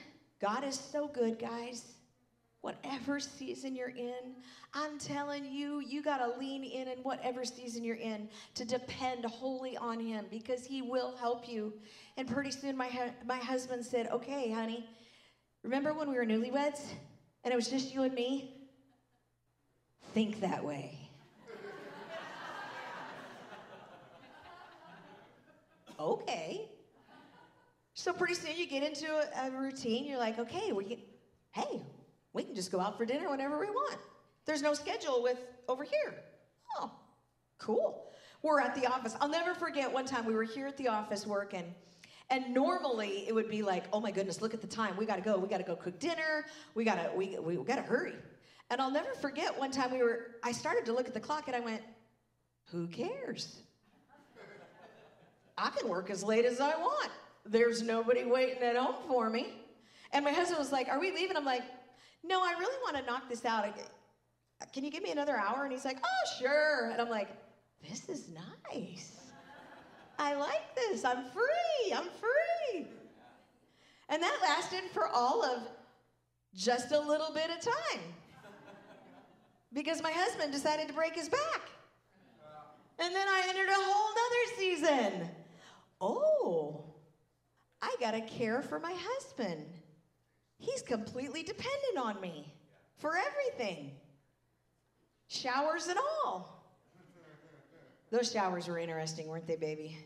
[0.40, 1.92] God is so good, guys.
[2.60, 4.34] Whatever season you're in,
[4.72, 9.24] I'm telling you, you got to lean in in whatever season you're in to depend
[9.24, 11.74] wholly on Him because He will help you.
[12.16, 14.86] And pretty soon, my, hu- my husband said, Okay, honey,
[15.62, 16.80] remember when we were newlyweds
[17.44, 18.54] and it was just you and me?
[20.12, 21.03] Think that way.
[25.98, 26.68] Okay.
[27.94, 30.04] So pretty soon you get into a, a routine.
[30.04, 30.98] You're like, okay, we can,
[31.52, 31.82] hey,
[32.32, 33.98] we can just go out for dinner whenever we want.
[34.46, 36.14] There's no schedule with over here.
[36.78, 36.90] Oh,
[37.58, 38.10] cool.
[38.42, 39.16] We're at the office.
[39.20, 41.74] I'll never forget one time we were here at the office working.
[42.30, 44.96] And normally it would be like, oh my goodness, look at the time.
[44.96, 45.38] We gotta go.
[45.38, 46.46] We gotta go cook dinner.
[46.74, 48.14] We gotta, we, we gotta hurry.
[48.70, 51.44] And I'll never forget one time we were, I started to look at the clock
[51.46, 51.82] and I went,
[52.70, 53.60] who cares?
[55.56, 57.10] I can work as late as I want.
[57.46, 59.54] There's nobody waiting at home for me.
[60.12, 61.36] And my husband was like, Are we leaving?
[61.36, 61.62] I'm like,
[62.22, 63.66] No, I really want to knock this out.
[64.72, 65.64] Can you give me another hour?
[65.64, 66.90] And he's like, Oh, sure.
[66.90, 67.28] And I'm like,
[67.88, 68.30] This is
[68.72, 69.20] nice.
[70.18, 71.04] I like this.
[71.04, 71.92] I'm free.
[71.94, 72.86] I'm free.
[74.08, 75.62] And that lasted for all of
[76.54, 78.00] just a little bit of time
[79.72, 81.62] because my husband decided to break his back.
[82.98, 85.28] And then I entered a whole nother season.
[86.00, 86.84] Oh,
[87.80, 89.66] I got to care for my husband.
[90.58, 92.52] He's completely dependent on me
[92.96, 93.92] for everything,
[95.28, 96.62] showers and all.
[98.10, 99.98] Those showers were interesting, weren't they, baby?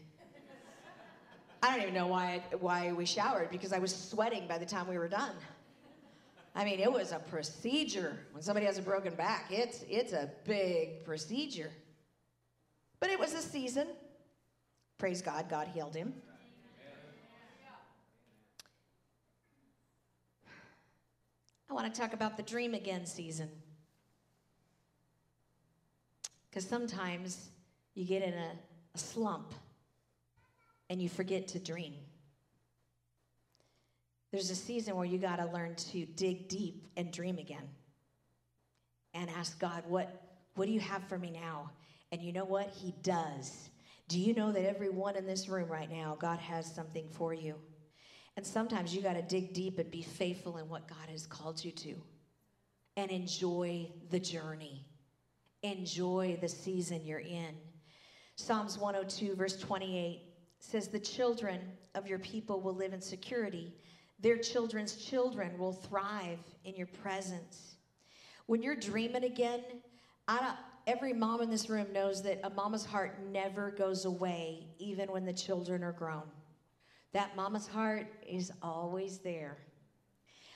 [1.63, 4.87] I don't even know why, why we showered because I was sweating by the time
[4.89, 5.35] we were done.
[6.55, 8.17] I mean, it was a procedure.
[8.33, 11.71] When somebody has a broken back, it's, it's a big procedure.
[13.01, 13.89] But it was a season.
[14.99, 16.13] Praise God, God healed him.
[21.71, 23.49] I want to talk about the dream again season.
[26.51, 27.51] Because sometimes
[27.95, 28.53] you get in a,
[28.95, 29.55] a, slump
[30.91, 31.95] and you forget to dream.
[34.33, 37.69] There's a season where you got to learn to dig deep and dream again
[39.15, 40.23] and ask God, what,
[40.55, 41.71] what do you have for me now?
[42.11, 42.71] And you know what?
[42.71, 43.69] He does.
[44.09, 47.57] Do you know that everyone in this room right now, God has something for you?
[48.37, 51.63] And sometimes you got to dig deep and be faithful in what God has called
[51.63, 51.95] you to
[52.97, 54.87] and enjoy the journey.
[55.63, 57.55] Enjoy the season you're in.
[58.37, 60.23] Psalms 102, verse 28
[60.61, 61.61] says, The children
[61.95, 63.75] of your people will live in security,
[64.21, 67.75] their children's children will thrive in your presence.
[68.47, 69.61] When you're dreaming again,
[70.89, 75.27] every mom in this room knows that a mama's heart never goes away, even when
[75.27, 76.23] the children are grown.
[77.13, 79.59] That mama's heart is always there.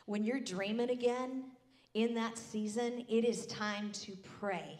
[0.06, 1.44] When you're dreaming again
[1.92, 4.78] in that season, it is time to pray.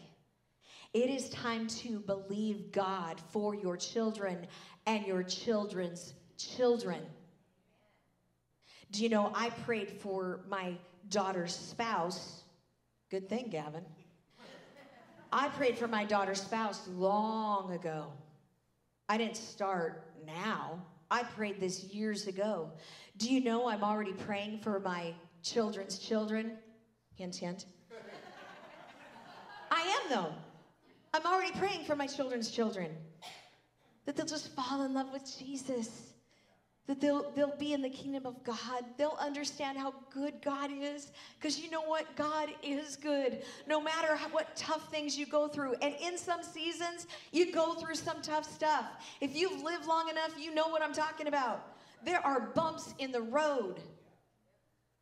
[0.91, 4.47] It is time to believe God for your children
[4.87, 7.01] and your children's children.
[8.89, 10.73] Do you know, I prayed for my
[11.09, 12.41] daughter's spouse.
[13.11, 13.83] Good thing, Gavin.
[15.35, 18.13] I prayed for my daughter's spouse long ago.
[19.09, 20.79] I didn't start now.
[21.09, 22.69] I prayed this years ago.
[23.17, 26.59] Do you know I'm already praying for my children's children?
[27.15, 27.65] Hint, hint.
[29.71, 30.33] I am, though.
[31.15, 32.91] I'm already praying for my children's children
[34.05, 36.12] that they'll just fall in love with Jesus
[36.87, 38.83] that they'll, they'll be in the kingdom of God.
[38.97, 41.11] They'll understand how good God is.
[41.39, 42.13] Because you know what?
[42.17, 43.43] God is good.
[43.67, 45.75] No matter how, what tough things you go through.
[45.81, 48.85] And in some seasons, you go through some tough stuff.
[49.21, 51.65] If you've lived long enough, you know what I'm talking about.
[52.03, 53.79] There are bumps in the road.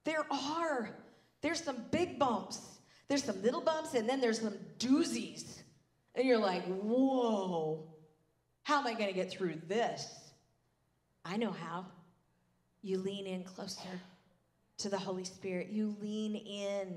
[0.03, 0.95] There are.
[1.41, 2.61] There's some big bumps.
[3.07, 5.61] There's some little bumps, and then there's some doozies.
[6.13, 7.87] And you're like, whoa,
[8.63, 10.20] how am I going to get through this?
[11.23, 11.85] I know how.
[12.81, 14.01] You lean in closer
[14.79, 15.69] to the Holy Spirit.
[15.69, 16.95] You lean in.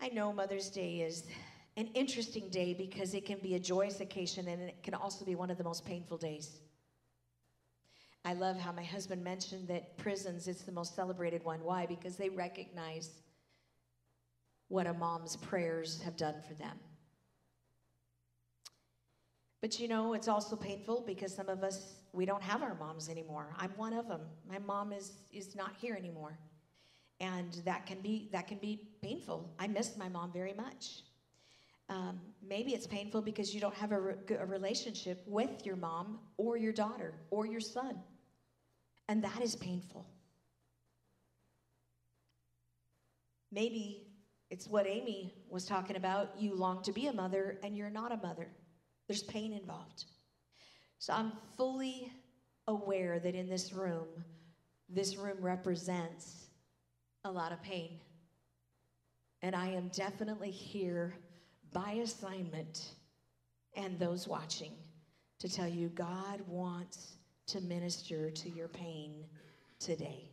[0.00, 1.24] I know Mother's Day is
[1.76, 5.34] an interesting day because it can be a joyous occasion and it can also be
[5.34, 6.58] one of the most painful days.
[8.24, 11.60] I love how my husband mentioned that prisons it's the most celebrated one.
[11.62, 11.86] Why?
[11.86, 13.10] Because they recognize
[14.68, 16.78] what a mom's prayers have done for them.
[19.60, 23.08] But you know, it's also painful because some of us, we don't have our moms
[23.08, 23.54] anymore.
[23.58, 24.20] I'm one of them.
[24.48, 26.38] My mom is, is not here anymore.
[27.20, 29.50] And that can be, that can be painful.
[29.58, 31.02] I miss my mom very much.
[31.88, 36.20] Um, maybe it's painful because you don't have a, re- a relationship with your mom
[36.36, 37.98] or your daughter or your son.
[39.08, 40.06] And that is painful.
[43.50, 44.06] Maybe
[44.50, 46.30] it's what Amy was talking about.
[46.38, 48.48] You long to be a mother and you're not a mother.
[49.08, 50.04] There's pain involved.
[50.98, 52.12] So I'm fully
[52.68, 54.06] aware that in this room,
[54.88, 56.46] this room represents
[57.24, 57.98] a lot of pain.
[59.42, 61.14] And I am definitely here
[61.72, 62.90] by assignment
[63.74, 64.72] and those watching
[65.38, 67.14] to tell you God wants
[67.46, 69.24] to minister to your pain
[69.78, 70.28] today.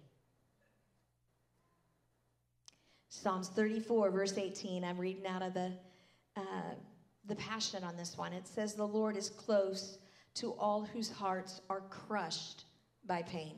[3.09, 5.71] Psalms 34, verse 18, I'm reading out of the
[6.35, 6.41] uh,
[7.27, 8.33] the passion on this one.
[8.33, 9.97] It says, The Lord is close
[10.35, 12.65] to all whose hearts are crushed
[13.05, 13.55] by pain.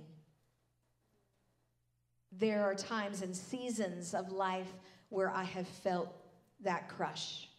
[2.31, 4.71] There are times and seasons of life
[5.09, 6.13] where I have felt
[6.61, 7.49] that crush.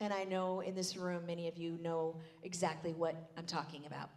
[0.00, 4.10] And I know in this room, many of you know exactly what I'm talking about.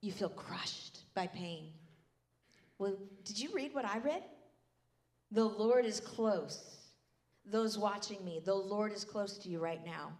[0.00, 1.68] You feel crushed by pain.
[2.78, 4.22] Well, did you read what I read?
[5.30, 6.83] The Lord is close
[7.44, 10.12] those watching me, the Lord is close to you right now.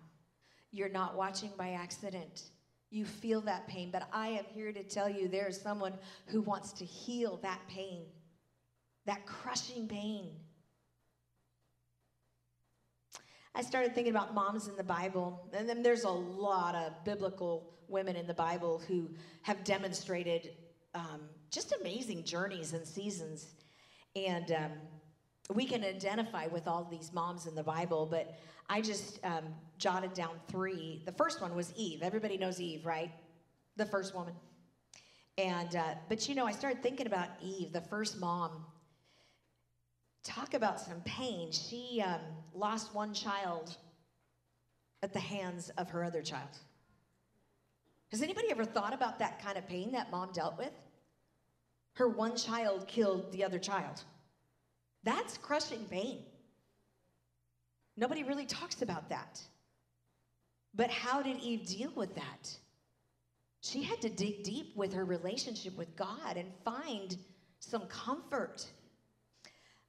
[0.70, 2.50] You're not watching by accident.
[2.90, 5.94] You feel that pain, but I am here to tell you there is someone
[6.26, 8.02] who wants to heal that pain,
[9.06, 10.30] that crushing pain.
[13.54, 17.74] I started thinking about moms in the Bible, and then there's a lot of biblical
[17.88, 19.10] women in the Bible who
[19.42, 20.50] have demonstrated
[20.94, 23.54] um, just amazing journeys and seasons.
[24.16, 24.72] And um,
[25.52, 29.44] we can identify with all these moms in the Bible, but I just um,
[29.78, 31.02] jotted down three.
[31.04, 32.00] The first one was Eve.
[32.02, 33.10] Everybody knows Eve, right?
[33.76, 34.34] The first woman.
[35.36, 38.64] And uh, but you know, I started thinking about Eve, the first mom.
[40.22, 41.52] Talk about some pain.
[41.52, 42.20] She um,
[42.54, 43.76] lost one child
[45.02, 46.48] at the hands of her other child.
[48.10, 50.72] Has anybody ever thought about that kind of pain that mom dealt with?
[51.94, 54.02] Her one child killed the other child.
[55.04, 56.24] That's crushing pain.
[57.96, 59.40] Nobody really talks about that.
[60.74, 62.56] But how did Eve deal with that?
[63.60, 67.16] She had to dig deep with her relationship with God and find
[67.60, 68.66] some comfort.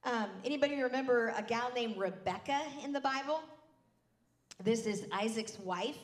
[0.04, 3.40] Um, anybody remember a gal named Rebecca in the Bible?
[4.62, 5.98] This is Isaac's wife.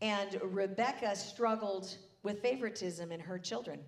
[0.00, 3.80] And Rebecca struggled with favoritism in her children.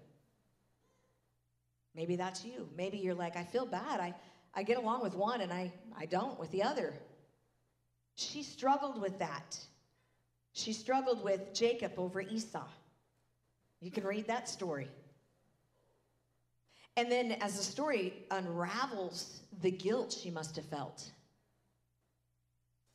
[1.95, 2.69] Maybe that's you.
[2.77, 4.01] Maybe you're like, I feel bad.
[4.01, 4.15] I,
[4.55, 6.95] I get along with one and I, I don't with the other.
[8.17, 9.59] She struggled with that.
[10.53, 12.67] She struggled with Jacob over Esau.
[13.81, 14.89] You can read that story.
[16.97, 21.11] And then as the story unravels the guilt she must have felt.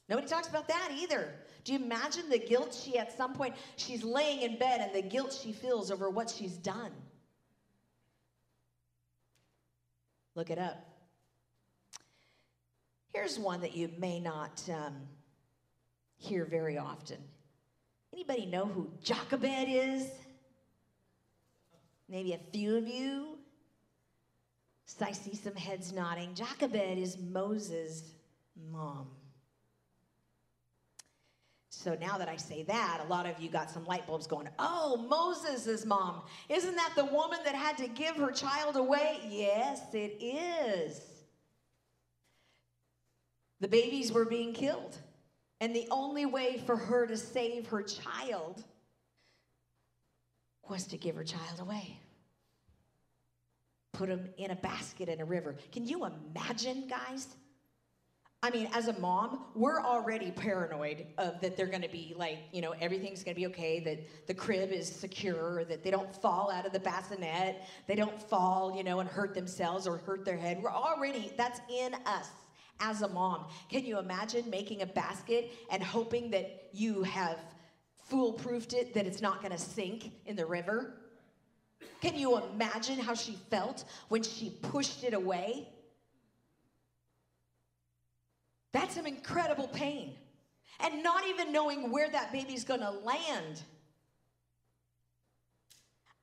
[0.07, 1.33] Nobody talks about that either.
[1.63, 5.08] Do you imagine the guilt she at some point she's laying in bed and the
[5.08, 6.91] guilt she feels over what she's done?
[10.40, 10.77] Look it up.
[13.13, 14.96] Here's one that you may not um,
[16.15, 17.17] hear very often.
[18.13, 20.08] Anybody know who Jochebed is?
[22.08, 23.37] Maybe a few of you.
[24.85, 26.33] So I see some heads nodding.
[26.35, 28.13] Jochebed is Moses'
[28.71, 29.08] mom.
[31.82, 34.50] So now that I say that, a lot of you got some light bulbs going,
[34.60, 36.23] oh, Moses' mom.
[36.50, 39.19] Isn't that the woman that had to give her child away?
[39.30, 41.00] Yes, it is.
[43.62, 44.98] The babies were being killed.
[45.62, 48.62] And the only way for her to save her child
[50.67, 51.98] was to give her child away.
[53.94, 55.56] Put him in a basket in a river.
[55.71, 57.30] Can you imagine, guys?
[58.42, 62.37] I mean, as a mom, we're already paranoid of that they're going to be like,
[62.54, 66.15] you know, everything's going to be okay, that the crib is secure, that they don't
[66.21, 70.23] fall out of the bassinet, they don't fall, you know, and hurt themselves or hurt
[70.23, 70.63] their head.
[70.63, 72.29] We're already, that's in us
[72.79, 73.46] as a mom.
[73.69, 77.40] Can you imagine making a basket and hoping that you have
[78.10, 80.94] foolproofed it, that it's not going to sink in the river?
[82.02, 85.67] Can you imagine how she felt when she pushed it away?
[88.71, 90.15] That's some incredible pain.
[90.79, 93.63] And not even knowing where that baby's gonna land.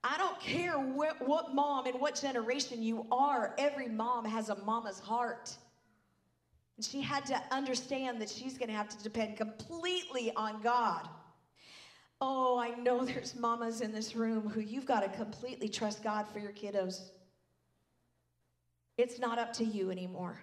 [0.03, 4.55] I don't care what, what mom and what generation you are, every mom has a
[4.63, 5.55] mama's heart.
[6.77, 11.07] And she had to understand that she's gonna have to depend completely on God.
[12.19, 16.27] Oh, I know there's mamas in this room who you've got to completely trust God
[16.27, 17.09] for your kiddos.
[18.97, 20.41] It's not up to you anymore.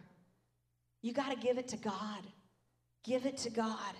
[1.04, 2.22] You got to give it to God.
[3.04, 3.92] Give it to God.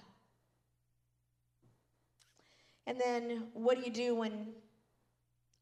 [2.86, 4.54] And then what do you do when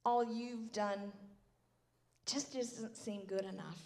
[0.05, 1.01] all you've done
[2.27, 3.81] just doesn't seem good enough?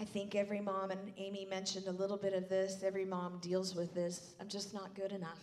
[0.00, 3.76] I think every mom, and Amy mentioned a little bit of this, every mom deals
[3.76, 4.34] with this.
[4.40, 5.38] I'm just not good enough.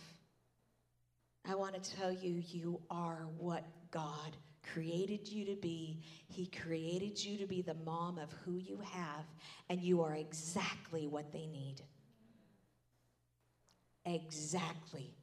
[1.48, 4.36] I want to tell you, you are what God
[4.72, 6.02] created you to be.
[6.28, 9.24] He created you to be the mom of who you have,
[9.68, 11.82] and you are exactly what they need.
[14.04, 15.14] Exactly.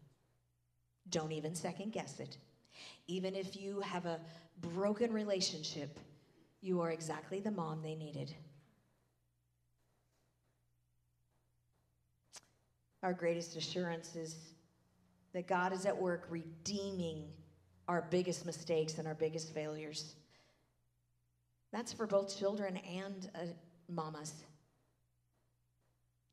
[1.10, 2.38] Don't even second guess it.
[3.08, 4.20] Even if you have a
[4.62, 6.00] broken relationship,
[6.62, 8.34] you are exactly the mom they needed.
[13.02, 14.36] Our greatest assurance is
[15.34, 17.24] that God is at work redeeming
[17.90, 20.14] our biggest mistakes and our biggest failures.
[21.74, 23.40] That's for both children and uh,
[23.90, 24.32] mamas.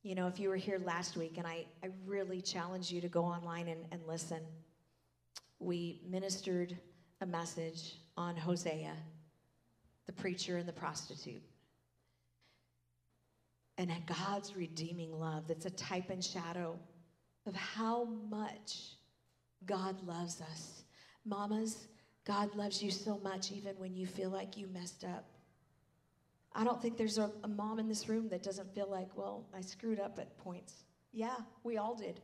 [0.02, 3.08] You know, if you were here last week, and I, I really challenge you to
[3.08, 4.40] go online and, and listen,
[5.58, 6.76] we ministered
[7.22, 8.92] a message on Hosea,
[10.04, 11.42] the preacher and the prostitute.
[13.78, 16.78] And God's redeeming love, that's a type and shadow
[17.46, 18.96] of how much
[19.64, 20.82] God loves us
[21.26, 21.88] Mamas,
[22.24, 25.24] God loves you so much even when you feel like you messed up.
[26.54, 29.46] I don't think there's a, a, mom in this room that doesn't feel like, well,
[29.54, 30.84] I screwed up at points.
[31.12, 32.20] Yeah, we all did.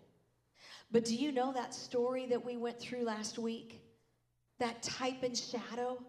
[0.90, 3.82] But do you know that story that we went through last week?
[4.58, 6.02] That type and shadow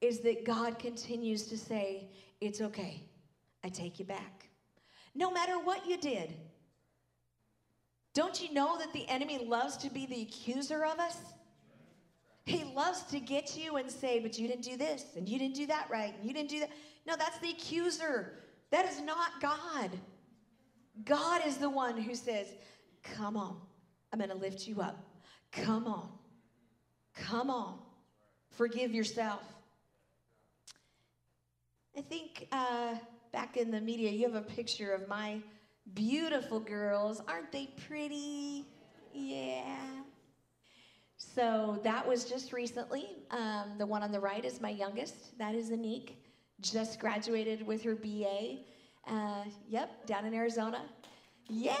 [0.00, 2.10] is that God continues to say,
[2.40, 3.02] It's okay.
[3.62, 4.48] I take you back.
[5.14, 6.34] No matter what you did.
[8.12, 11.16] Don't you know that the enemy loves to be the accuser of us?
[12.44, 15.54] He loves to get you and say, but you didn't do this, and you didn't
[15.54, 16.70] do that right, and you didn't do that.
[17.06, 18.34] No, that's the accuser.
[18.70, 19.90] That is not God.
[21.04, 22.46] God is the one who says,
[23.02, 23.58] Come on,
[24.12, 24.98] I'm going to lift you up.
[25.52, 26.08] Come on.
[27.14, 27.78] Come on.
[28.50, 29.42] Forgive yourself.
[31.96, 32.94] I think uh,
[33.32, 35.40] back in the media, you have a picture of my
[35.94, 37.20] beautiful girls.
[37.28, 38.64] Aren't they pretty?
[39.12, 40.03] Yeah.
[41.16, 43.06] So that was just recently.
[43.30, 45.38] Um, the one on the right is my youngest.
[45.38, 46.12] That is Anique.
[46.60, 48.58] Just graduated with her BA.
[49.06, 50.82] Uh, yep, down in Arizona.
[51.48, 51.76] Yeah!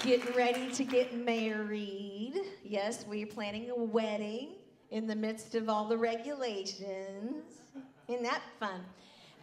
[0.00, 2.34] Getting ready to get married.
[2.64, 4.50] Yes, we're planning a wedding
[4.90, 7.44] in the midst of all the regulations.
[8.08, 8.80] Isn't that fun?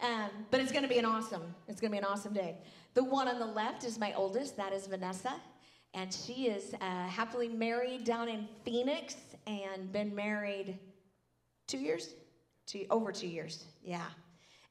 [0.01, 1.53] Um, but it's going to be an awesome.
[1.67, 2.57] It's going to be an awesome day.
[2.93, 4.57] The one on the left is my oldest.
[4.57, 5.35] That is Vanessa
[5.93, 9.15] and she is uh, happily married down in Phoenix
[9.47, 10.77] and been married
[11.67, 12.13] two years,
[12.65, 14.05] two, over two years, yeah,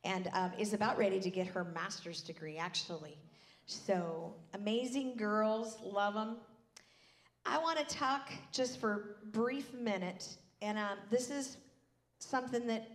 [0.04, 3.18] and um, is about ready to get her master's degree actually.
[3.66, 6.36] So amazing girls, love them.
[7.44, 11.56] I want to talk just for a brief minute, and um, this is
[12.18, 12.86] something that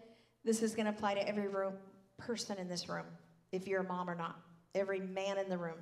[0.45, 1.74] this is going to apply to every room,
[2.17, 3.05] person in this room,
[3.51, 4.39] if you're a mom or not,
[4.76, 5.80] every man in the room.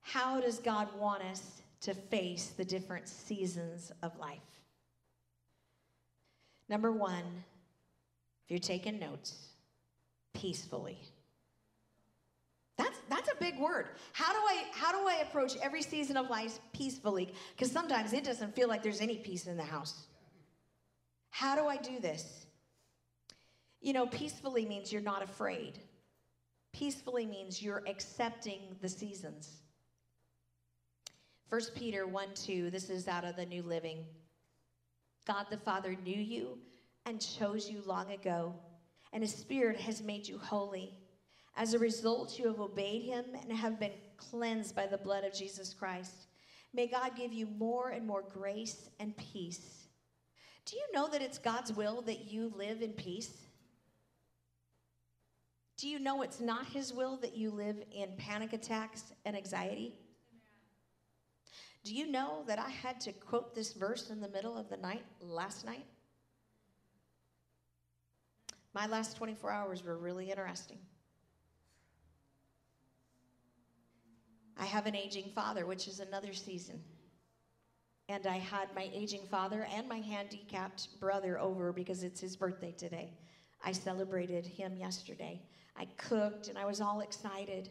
[0.00, 4.38] How does God want us to face the different seasons of life.
[6.66, 7.44] Number one,
[8.44, 9.48] if you're taking notes,
[10.32, 10.98] peacefully.
[12.78, 13.88] That's that's a big word.
[14.14, 17.34] How do I how do I approach every season of life peacefully?
[17.54, 20.06] Because sometimes it doesn't feel like there's any peace in the house.
[21.28, 22.46] How do I do this?
[23.82, 25.78] You know, peacefully means you're not afraid.
[26.74, 29.62] Peacefully means you're accepting the seasons.
[31.48, 34.04] 1 Peter 1 2, this is out of the New Living.
[35.24, 36.58] God the Father knew you
[37.06, 38.52] and chose you long ago,
[39.12, 40.92] and His Spirit has made you holy.
[41.56, 45.32] As a result, you have obeyed Him and have been cleansed by the blood of
[45.32, 46.26] Jesus Christ.
[46.72, 49.86] May God give you more and more grace and peace.
[50.64, 53.43] Do you know that it's God's will that you live in peace?
[55.76, 59.94] Do you know it's not His will that you live in panic attacks and anxiety?
[61.84, 64.76] Do you know that I had to quote this verse in the middle of the
[64.76, 65.84] night last night?
[68.72, 70.78] My last 24 hours were really interesting.
[74.56, 76.80] I have an aging father, which is another season.
[78.08, 82.72] And I had my aging father and my handicapped brother over because it's his birthday
[82.72, 83.12] today.
[83.64, 85.40] I celebrated him yesterday.
[85.76, 87.70] I cooked and I was all excited.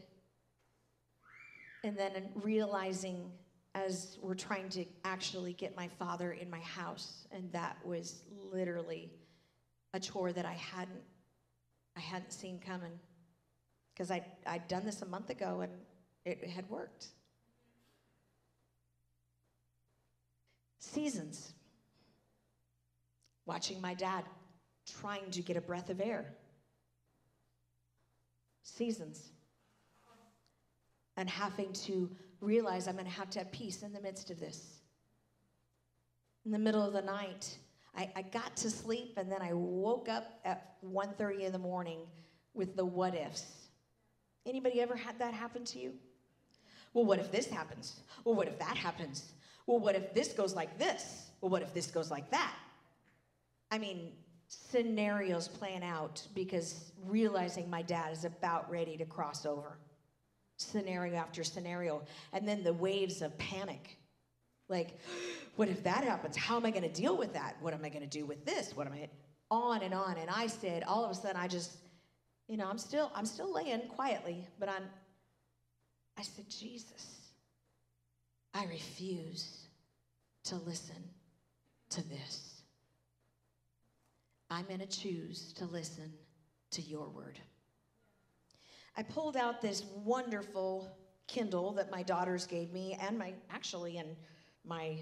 [1.83, 3.31] And then realizing
[3.75, 8.21] as we're trying to actually get my father in my house, and that was
[8.51, 9.11] literally
[9.93, 11.01] a chore that I hadn't
[11.95, 12.99] I hadn't seen coming
[13.93, 15.71] because I I'd done this a month ago and
[16.25, 17.07] it had worked.
[20.79, 21.53] Seasons.
[23.45, 24.23] Watching my dad
[25.01, 26.25] trying to get a breath of air.
[28.63, 29.29] Seasons.
[31.17, 32.09] And having to
[32.41, 34.79] realize I'm going to have to have peace in the midst of this.
[36.45, 37.57] In the middle of the night,
[37.95, 41.99] I, I got to sleep and then I woke up at 1.30 in the morning
[42.53, 43.45] with the what ifs.
[44.45, 45.93] Anybody ever had that happen to you?
[46.93, 48.01] Well, what if this happens?
[48.23, 49.31] Well, what if that happens?
[49.65, 51.29] Well, what if this goes like this?
[51.41, 52.53] Well, what if this goes like that?
[53.71, 54.11] I mean,
[54.69, 59.77] scenarios playing out because realizing my dad is about ready to cross over
[60.57, 62.03] scenario after scenario.
[62.31, 63.97] And then the waves of panic.
[64.69, 64.99] Like,
[65.55, 66.35] what if that happens?
[66.35, 67.57] How am I going to deal with that?
[67.61, 68.75] What am I going to do with this?
[68.75, 69.09] What am I
[69.51, 70.17] on and on?
[70.17, 71.77] And I said, all of a sudden, I just,
[72.47, 74.83] you know, I'm still, I'm still laying quietly, but I'm,
[76.17, 77.31] I said, Jesus,
[78.53, 79.67] I refuse
[80.45, 80.95] to listen
[81.91, 82.52] to this.
[84.53, 86.13] I'm going to choose to listen
[86.71, 87.39] to your word.
[88.95, 90.95] I pulled out this wonderful
[91.25, 94.15] Kindle that my daughters gave me, and my actually, and
[94.63, 94.97] my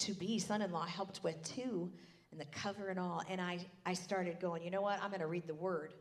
[0.00, 1.92] to be son in law helped with too,
[2.32, 3.22] and the cover and all.
[3.30, 5.00] And I, I started going, you know what?
[5.00, 5.94] I'm going to read the Word.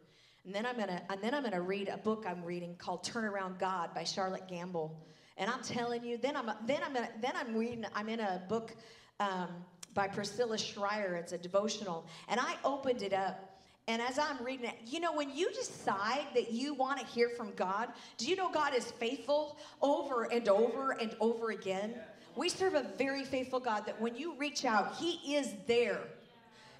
[0.43, 3.25] And then I'm to and then I'm to read a book I'm reading called Turn
[3.25, 4.91] Around God by Charlotte Gambill.
[5.37, 7.85] And I'm telling you, then I'm then I'm gonna, then I'm reading.
[7.93, 8.73] I'm in a book
[9.19, 9.49] um,
[9.93, 11.15] by Priscilla Shirer.
[11.15, 13.57] It's a devotional, and I opened it up
[13.89, 17.29] and as I'm reading it, you know, when you decide that you want to hear
[17.29, 21.95] from God, do you know God is faithful over and over and over again?
[22.35, 26.01] We serve a very faithful God that when you reach out, He is there.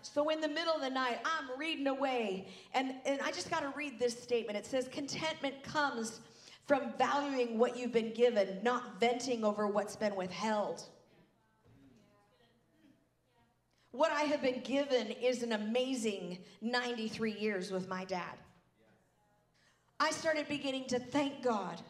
[0.02, 3.62] So in the middle of the night, I'm reading away, and, and I just got
[3.62, 4.58] to read this statement.
[4.58, 6.20] It says, Contentment comes
[6.68, 10.84] from valuing what you've been given, not venting over what's been withheld.
[13.98, 18.36] What I have been given is an amazing 93 years with my dad.
[20.00, 21.82] I started beginning to thank God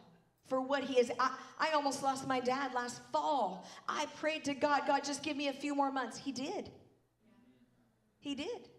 [0.48, 1.12] for what he is.
[1.20, 3.68] I, I almost lost my dad last fall.
[3.90, 6.18] I prayed to God, God, just give me a few more months.
[6.18, 6.72] He did.
[8.20, 8.70] He did.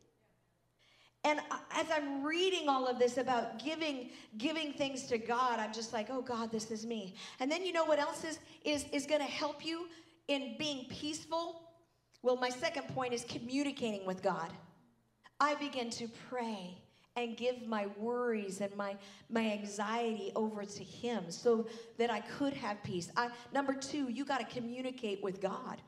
[1.22, 1.39] And
[1.72, 4.09] as I'm reading all of this about giving
[4.39, 7.14] giving things to God, I'm just like, oh God, this is me.
[7.41, 9.87] And then you know what else is is is going to help you
[10.29, 11.68] in being peaceful
[12.23, 14.51] well, my second point is communicating with God.
[15.41, 16.77] I begin to pray
[17.16, 18.97] and give my worries and my,
[19.29, 21.66] my anxiety over to Him so
[21.97, 23.11] that I could have peace.
[23.16, 25.81] I, number two, you got to communicate with God.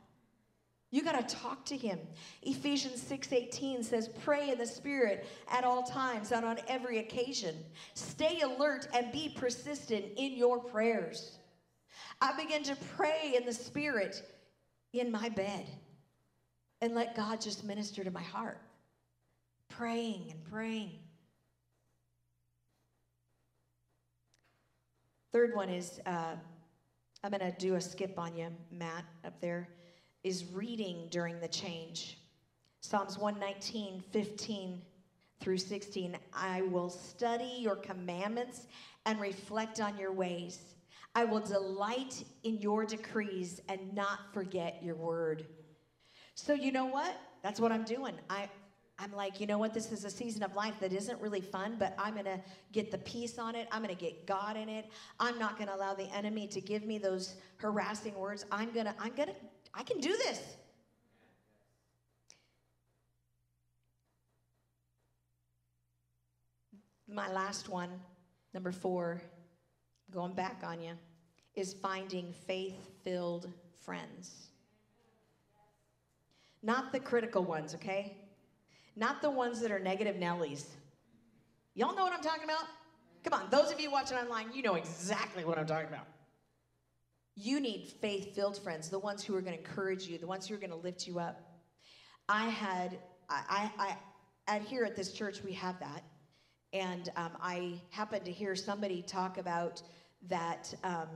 [0.93, 2.01] You got to talk to him.
[2.43, 7.65] Ephesians 6:18 says, "Pray in the spirit at all times and on every occasion.
[7.95, 11.39] Stay alert and be persistent in your prayers."
[12.21, 14.21] I begin to pray in the spirit
[14.93, 15.67] in my bed
[16.81, 18.61] and let God just minister to my heart.
[19.69, 20.99] Praying and praying.
[25.33, 26.35] Third one is uh,
[27.23, 29.69] I'm going to do a skip on you, Matt, up there,
[30.25, 32.19] is reading during the change.
[32.81, 34.83] Psalms 119, 15
[35.41, 36.17] through 16.
[36.35, 38.67] I will study your commandments
[39.07, 40.61] and reflect on your ways.
[41.15, 45.47] I will delight in your decrees and not forget your word.
[46.41, 47.21] So, you know what?
[47.43, 48.15] That's what I'm doing.
[48.31, 48.49] I,
[48.99, 49.75] I'm like, you know what?
[49.75, 52.41] This is a season of life that isn't really fun, but I'm going to
[52.73, 53.69] get the peace on it.
[53.71, 54.87] I'm going to get God in it.
[55.19, 58.47] I'm not going to allow the enemy to give me those harassing words.
[58.51, 59.35] I'm going to, I'm going to,
[59.75, 60.41] I can do this.
[67.07, 67.91] My last one,
[68.55, 69.21] number four,
[70.11, 70.93] going back on you,
[71.55, 73.53] is finding faith filled
[73.85, 74.50] friends.
[76.63, 78.17] Not the critical ones, okay?
[78.97, 80.67] Not the ones that are negative Nellies.
[81.75, 82.65] Y'all know what I'm talking about?
[83.25, 86.07] Come on, those of you watching online, you know exactly what I'm talking about.
[87.37, 90.47] You need faith filled friends, the ones who are going to encourage you, the ones
[90.47, 91.41] who are going to lift you up.
[92.29, 92.99] I had,
[93.29, 93.97] I, I,
[94.49, 96.03] I, at here at this church, we have that.
[96.73, 99.83] And um, I happened to hear somebody talk about
[100.29, 101.09] that um,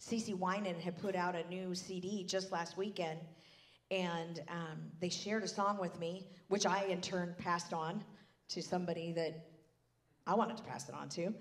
[0.00, 3.18] CeCe Winans had put out a new CD just last weekend
[3.92, 8.02] and um, they shared a song with me, which I in turn passed on
[8.48, 9.44] to somebody that
[10.26, 11.34] I wanted to pass it on to.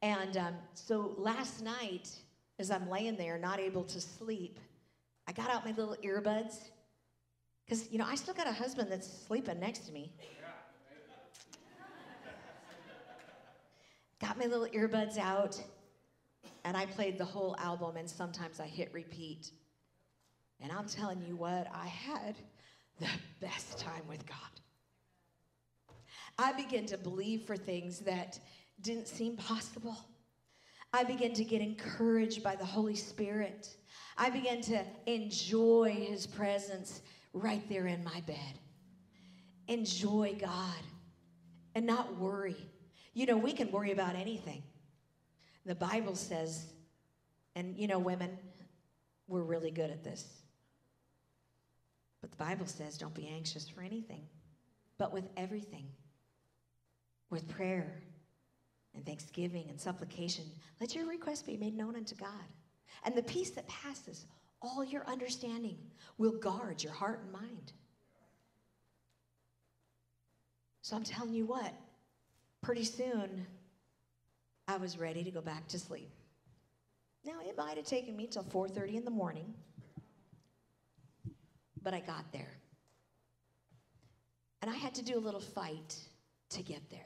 [0.00, 2.08] And um, so last night,
[2.60, 4.60] as I'm laying there, not able to sleep,
[5.26, 6.58] I got out my little earbuds.
[7.64, 10.12] Because, you know, I still got a husband that's sleeping next to me.
[14.20, 15.60] got my little earbuds out,
[16.64, 19.50] and I played the whole album, and sometimes I hit repeat.
[20.60, 22.36] And I'm telling you what, I had
[22.98, 23.08] the
[23.40, 24.36] best time with God.
[26.38, 28.38] I began to believe for things that
[28.80, 29.96] didn't seem possible.
[30.92, 33.76] I began to get encouraged by the Holy Spirit.
[34.16, 37.02] I began to enjoy His presence
[37.32, 38.58] right there in my bed.
[39.66, 40.82] Enjoy God
[41.74, 42.56] and not worry.
[43.14, 44.62] You know, we can worry about anything.
[45.66, 46.72] The Bible says,
[47.54, 48.38] and you know, women,
[49.26, 50.37] we're really good at this.
[52.20, 54.22] But the Bible says, don't be anxious for anything,
[54.98, 55.86] but with everything,
[57.30, 58.02] with prayer
[58.94, 60.44] and thanksgiving and supplication,
[60.80, 62.28] let your requests be made known unto God.
[63.04, 64.26] And the peace that passes
[64.60, 65.78] all your understanding
[66.16, 67.72] will guard your heart and mind.
[70.82, 71.72] So I'm telling you what,
[72.62, 73.46] pretty soon
[74.66, 76.10] I was ready to go back to sleep.
[77.24, 79.54] Now it might have taken me till 4:30 in the morning
[81.82, 82.52] but I got there.
[84.62, 85.96] And I had to do a little fight
[86.50, 87.00] to get there.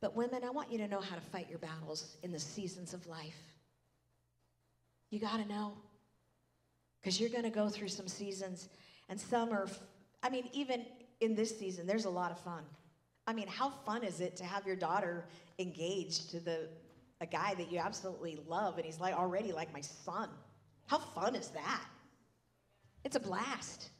[0.00, 2.92] But, women, I want you to know how to fight your battles in the seasons
[2.92, 3.38] of life.
[5.10, 5.74] You got to know.
[7.00, 8.68] Because you're going to go through some seasons,
[9.08, 9.68] and some are,
[10.22, 10.84] I mean, even
[11.20, 12.62] in this season, there's a lot of fun.
[13.26, 15.24] I mean, how fun is it to have your daughter
[15.58, 16.68] engaged to the
[17.20, 20.28] a guy that you absolutely love and he's like already like my son?
[20.86, 21.84] How fun is that?
[23.04, 23.90] It's a blast.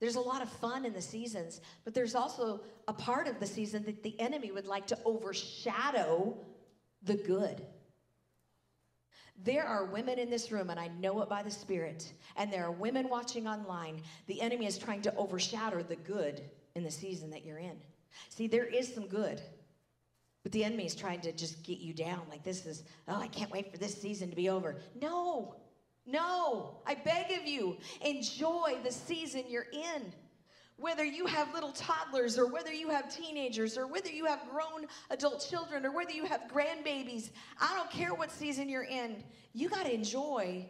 [0.00, 3.46] There's a lot of fun in the seasons, but there's also a part of the
[3.46, 6.36] season that the enemy would like to overshadow
[7.02, 7.62] the good.
[9.44, 12.64] There are women in this room, and I know it by the Spirit, and there
[12.64, 14.02] are women watching online.
[14.26, 16.42] The enemy is trying to overshadow the good
[16.74, 17.76] in the season that you're in.
[18.30, 19.40] See, there is some good,
[20.42, 22.22] but the enemy is trying to just get you down.
[22.28, 24.76] Like this is, oh, I can't wait for this season to be over.
[25.00, 25.54] No,
[26.08, 30.12] no, I beg of you, enjoy the season you're in.
[30.76, 34.86] Whether you have little toddlers or whether you have teenagers or whether you have grown
[35.10, 37.30] adult children or whether you have grandbabies,
[37.60, 39.24] I don't care what season you're in.
[39.52, 40.66] You got to enjoy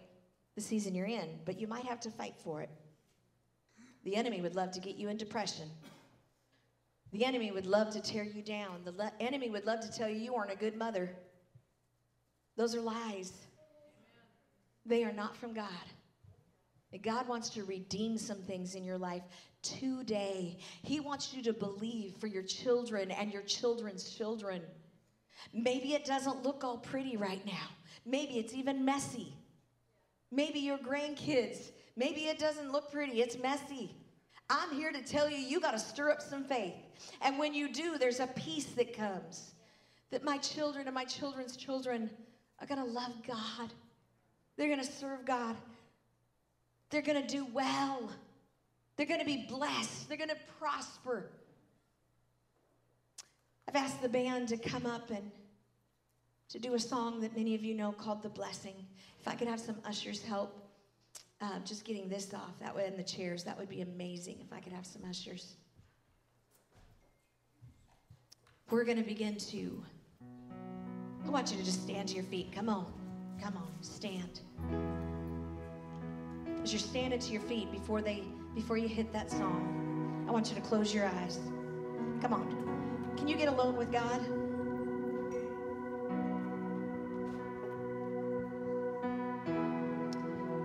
[0.54, 2.70] the season you're in, but you might have to fight for it.
[4.04, 5.68] The enemy would love to get you in depression.
[7.12, 8.80] The enemy would love to tear you down.
[8.84, 11.10] The le- enemy would love to tell you you aren't a good mother.
[12.56, 13.32] Those are lies.
[14.88, 15.68] They are not from God.
[17.02, 19.22] God wants to redeem some things in your life
[19.62, 20.58] today.
[20.82, 24.62] He wants you to believe for your children and your children's children.
[25.52, 27.68] Maybe it doesn't look all pretty right now.
[28.06, 29.34] Maybe it's even messy.
[30.30, 33.94] Maybe your grandkids, maybe it doesn't look pretty, it's messy.
[34.50, 36.74] I'm here to tell you, you got to stir up some faith.
[37.20, 39.52] And when you do, there's a peace that comes
[40.10, 42.10] that my children and my children's children
[42.60, 43.72] are going to love God.
[44.58, 45.56] They're going to serve God.
[46.90, 48.10] They're going to do well.
[48.96, 50.08] They're going to be blessed.
[50.08, 51.30] They're going to prosper.
[53.68, 55.30] I've asked the band to come up and
[56.48, 58.74] to do a song that many of you know called The Blessing.
[59.20, 60.58] If I could have some ushers help
[61.40, 64.52] uh, just getting this off, that way in the chairs, that would be amazing if
[64.52, 65.54] I could have some ushers.
[68.70, 69.84] We're going to begin to.
[71.24, 72.50] I want you to just stand to your feet.
[72.52, 73.07] Come on.
[73.42, 73.68] Come on.
[73.80, 74.40] Stand.
[76.62, 78.24] As you're standing to your feet before they
[78.54, 81.38] before you hit that song, I want you to close your eyes.
[82.20, 83.14] Come on.
[83.16, 84.20] Can you get alone with God?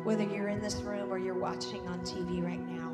[0.04, 2.92] Whether you're in this room or you're watching on TV right now,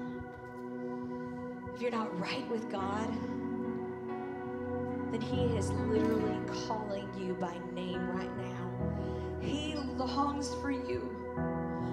[1.73, 3.09] if you're not right with God,
[5.11, 8.58] then He is literally calling you by name right now.
[9.41, 11.15] He longs for you.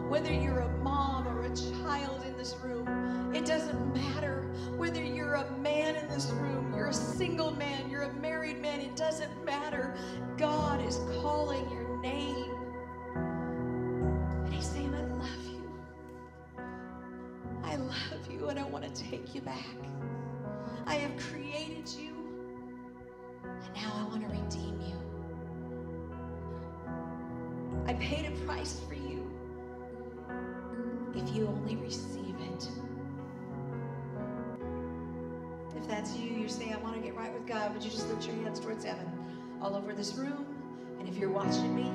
[0.08, 4.42] Whether you're a mom or a child in this room, it doesn't matter.
[4.76, 8.80] Whether you're a man in this room, you're a single man, you're a married man,
[8.80, 9.96] it doesn't matter.
[10.36, 12.54] God is calling your name.
[14.44, 15.70] And He's saying, I love you.
[17.64, 19.76] I love you, and I want to take you back.
[20.86, 22.14] I have created you.
[23.42, 25.15] And now I want to redeem you.
[27.86, 29.30] I paid a price for you.
[31.14, 32.68] If you only receive it.
[35.76, 38.08] If that's you, you're saying, I want to get right with God, would you just
[38.08, 39.10] lift your hands towards heaven
[39.60, 40.46] all over this room?
[40.98, 41.90] And if you're watching me,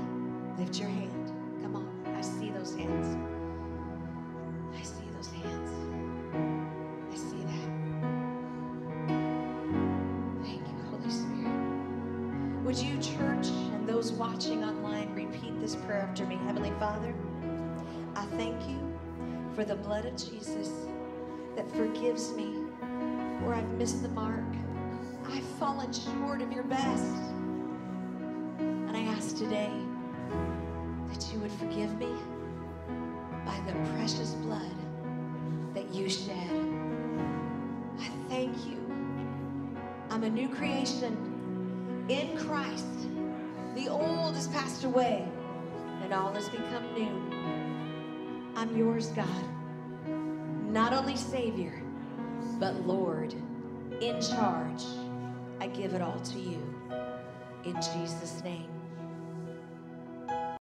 [0.57, 1.31] lift your hand.
[1.61, 2.15] Come on.
[2.15, 3.30] I see those hands.
[19.61, 20.71] For the blood of Jesus
[21.55, 22.47] that forgives me
[23.43, 24.43] where I've missed the mark.
[25.27, 27.13] I've fallen short of your best.
[28.57, 29.69] And I ask today
[31.09, 32.11] that you would forgive me
[33.45, 34.75] by the precious blood
[35.75, 36.49] that you shed.
[37.99, 38.79] I thank you.
[40.09, 42.87] I'm a new creation in Christ.
[43.75, 45.27] The old has passed away
[46.01, 47.60] and all has become new.
[48.61, 49.43] I'm yours, God.
[50.69, 51.81] Not only Savior,
[52.59, 53.33] but Lord,
[54.01, 54.83] in charge.
[55.59, 56.61] I give it all to you.
[57.63, 58.70] In Jesus' name.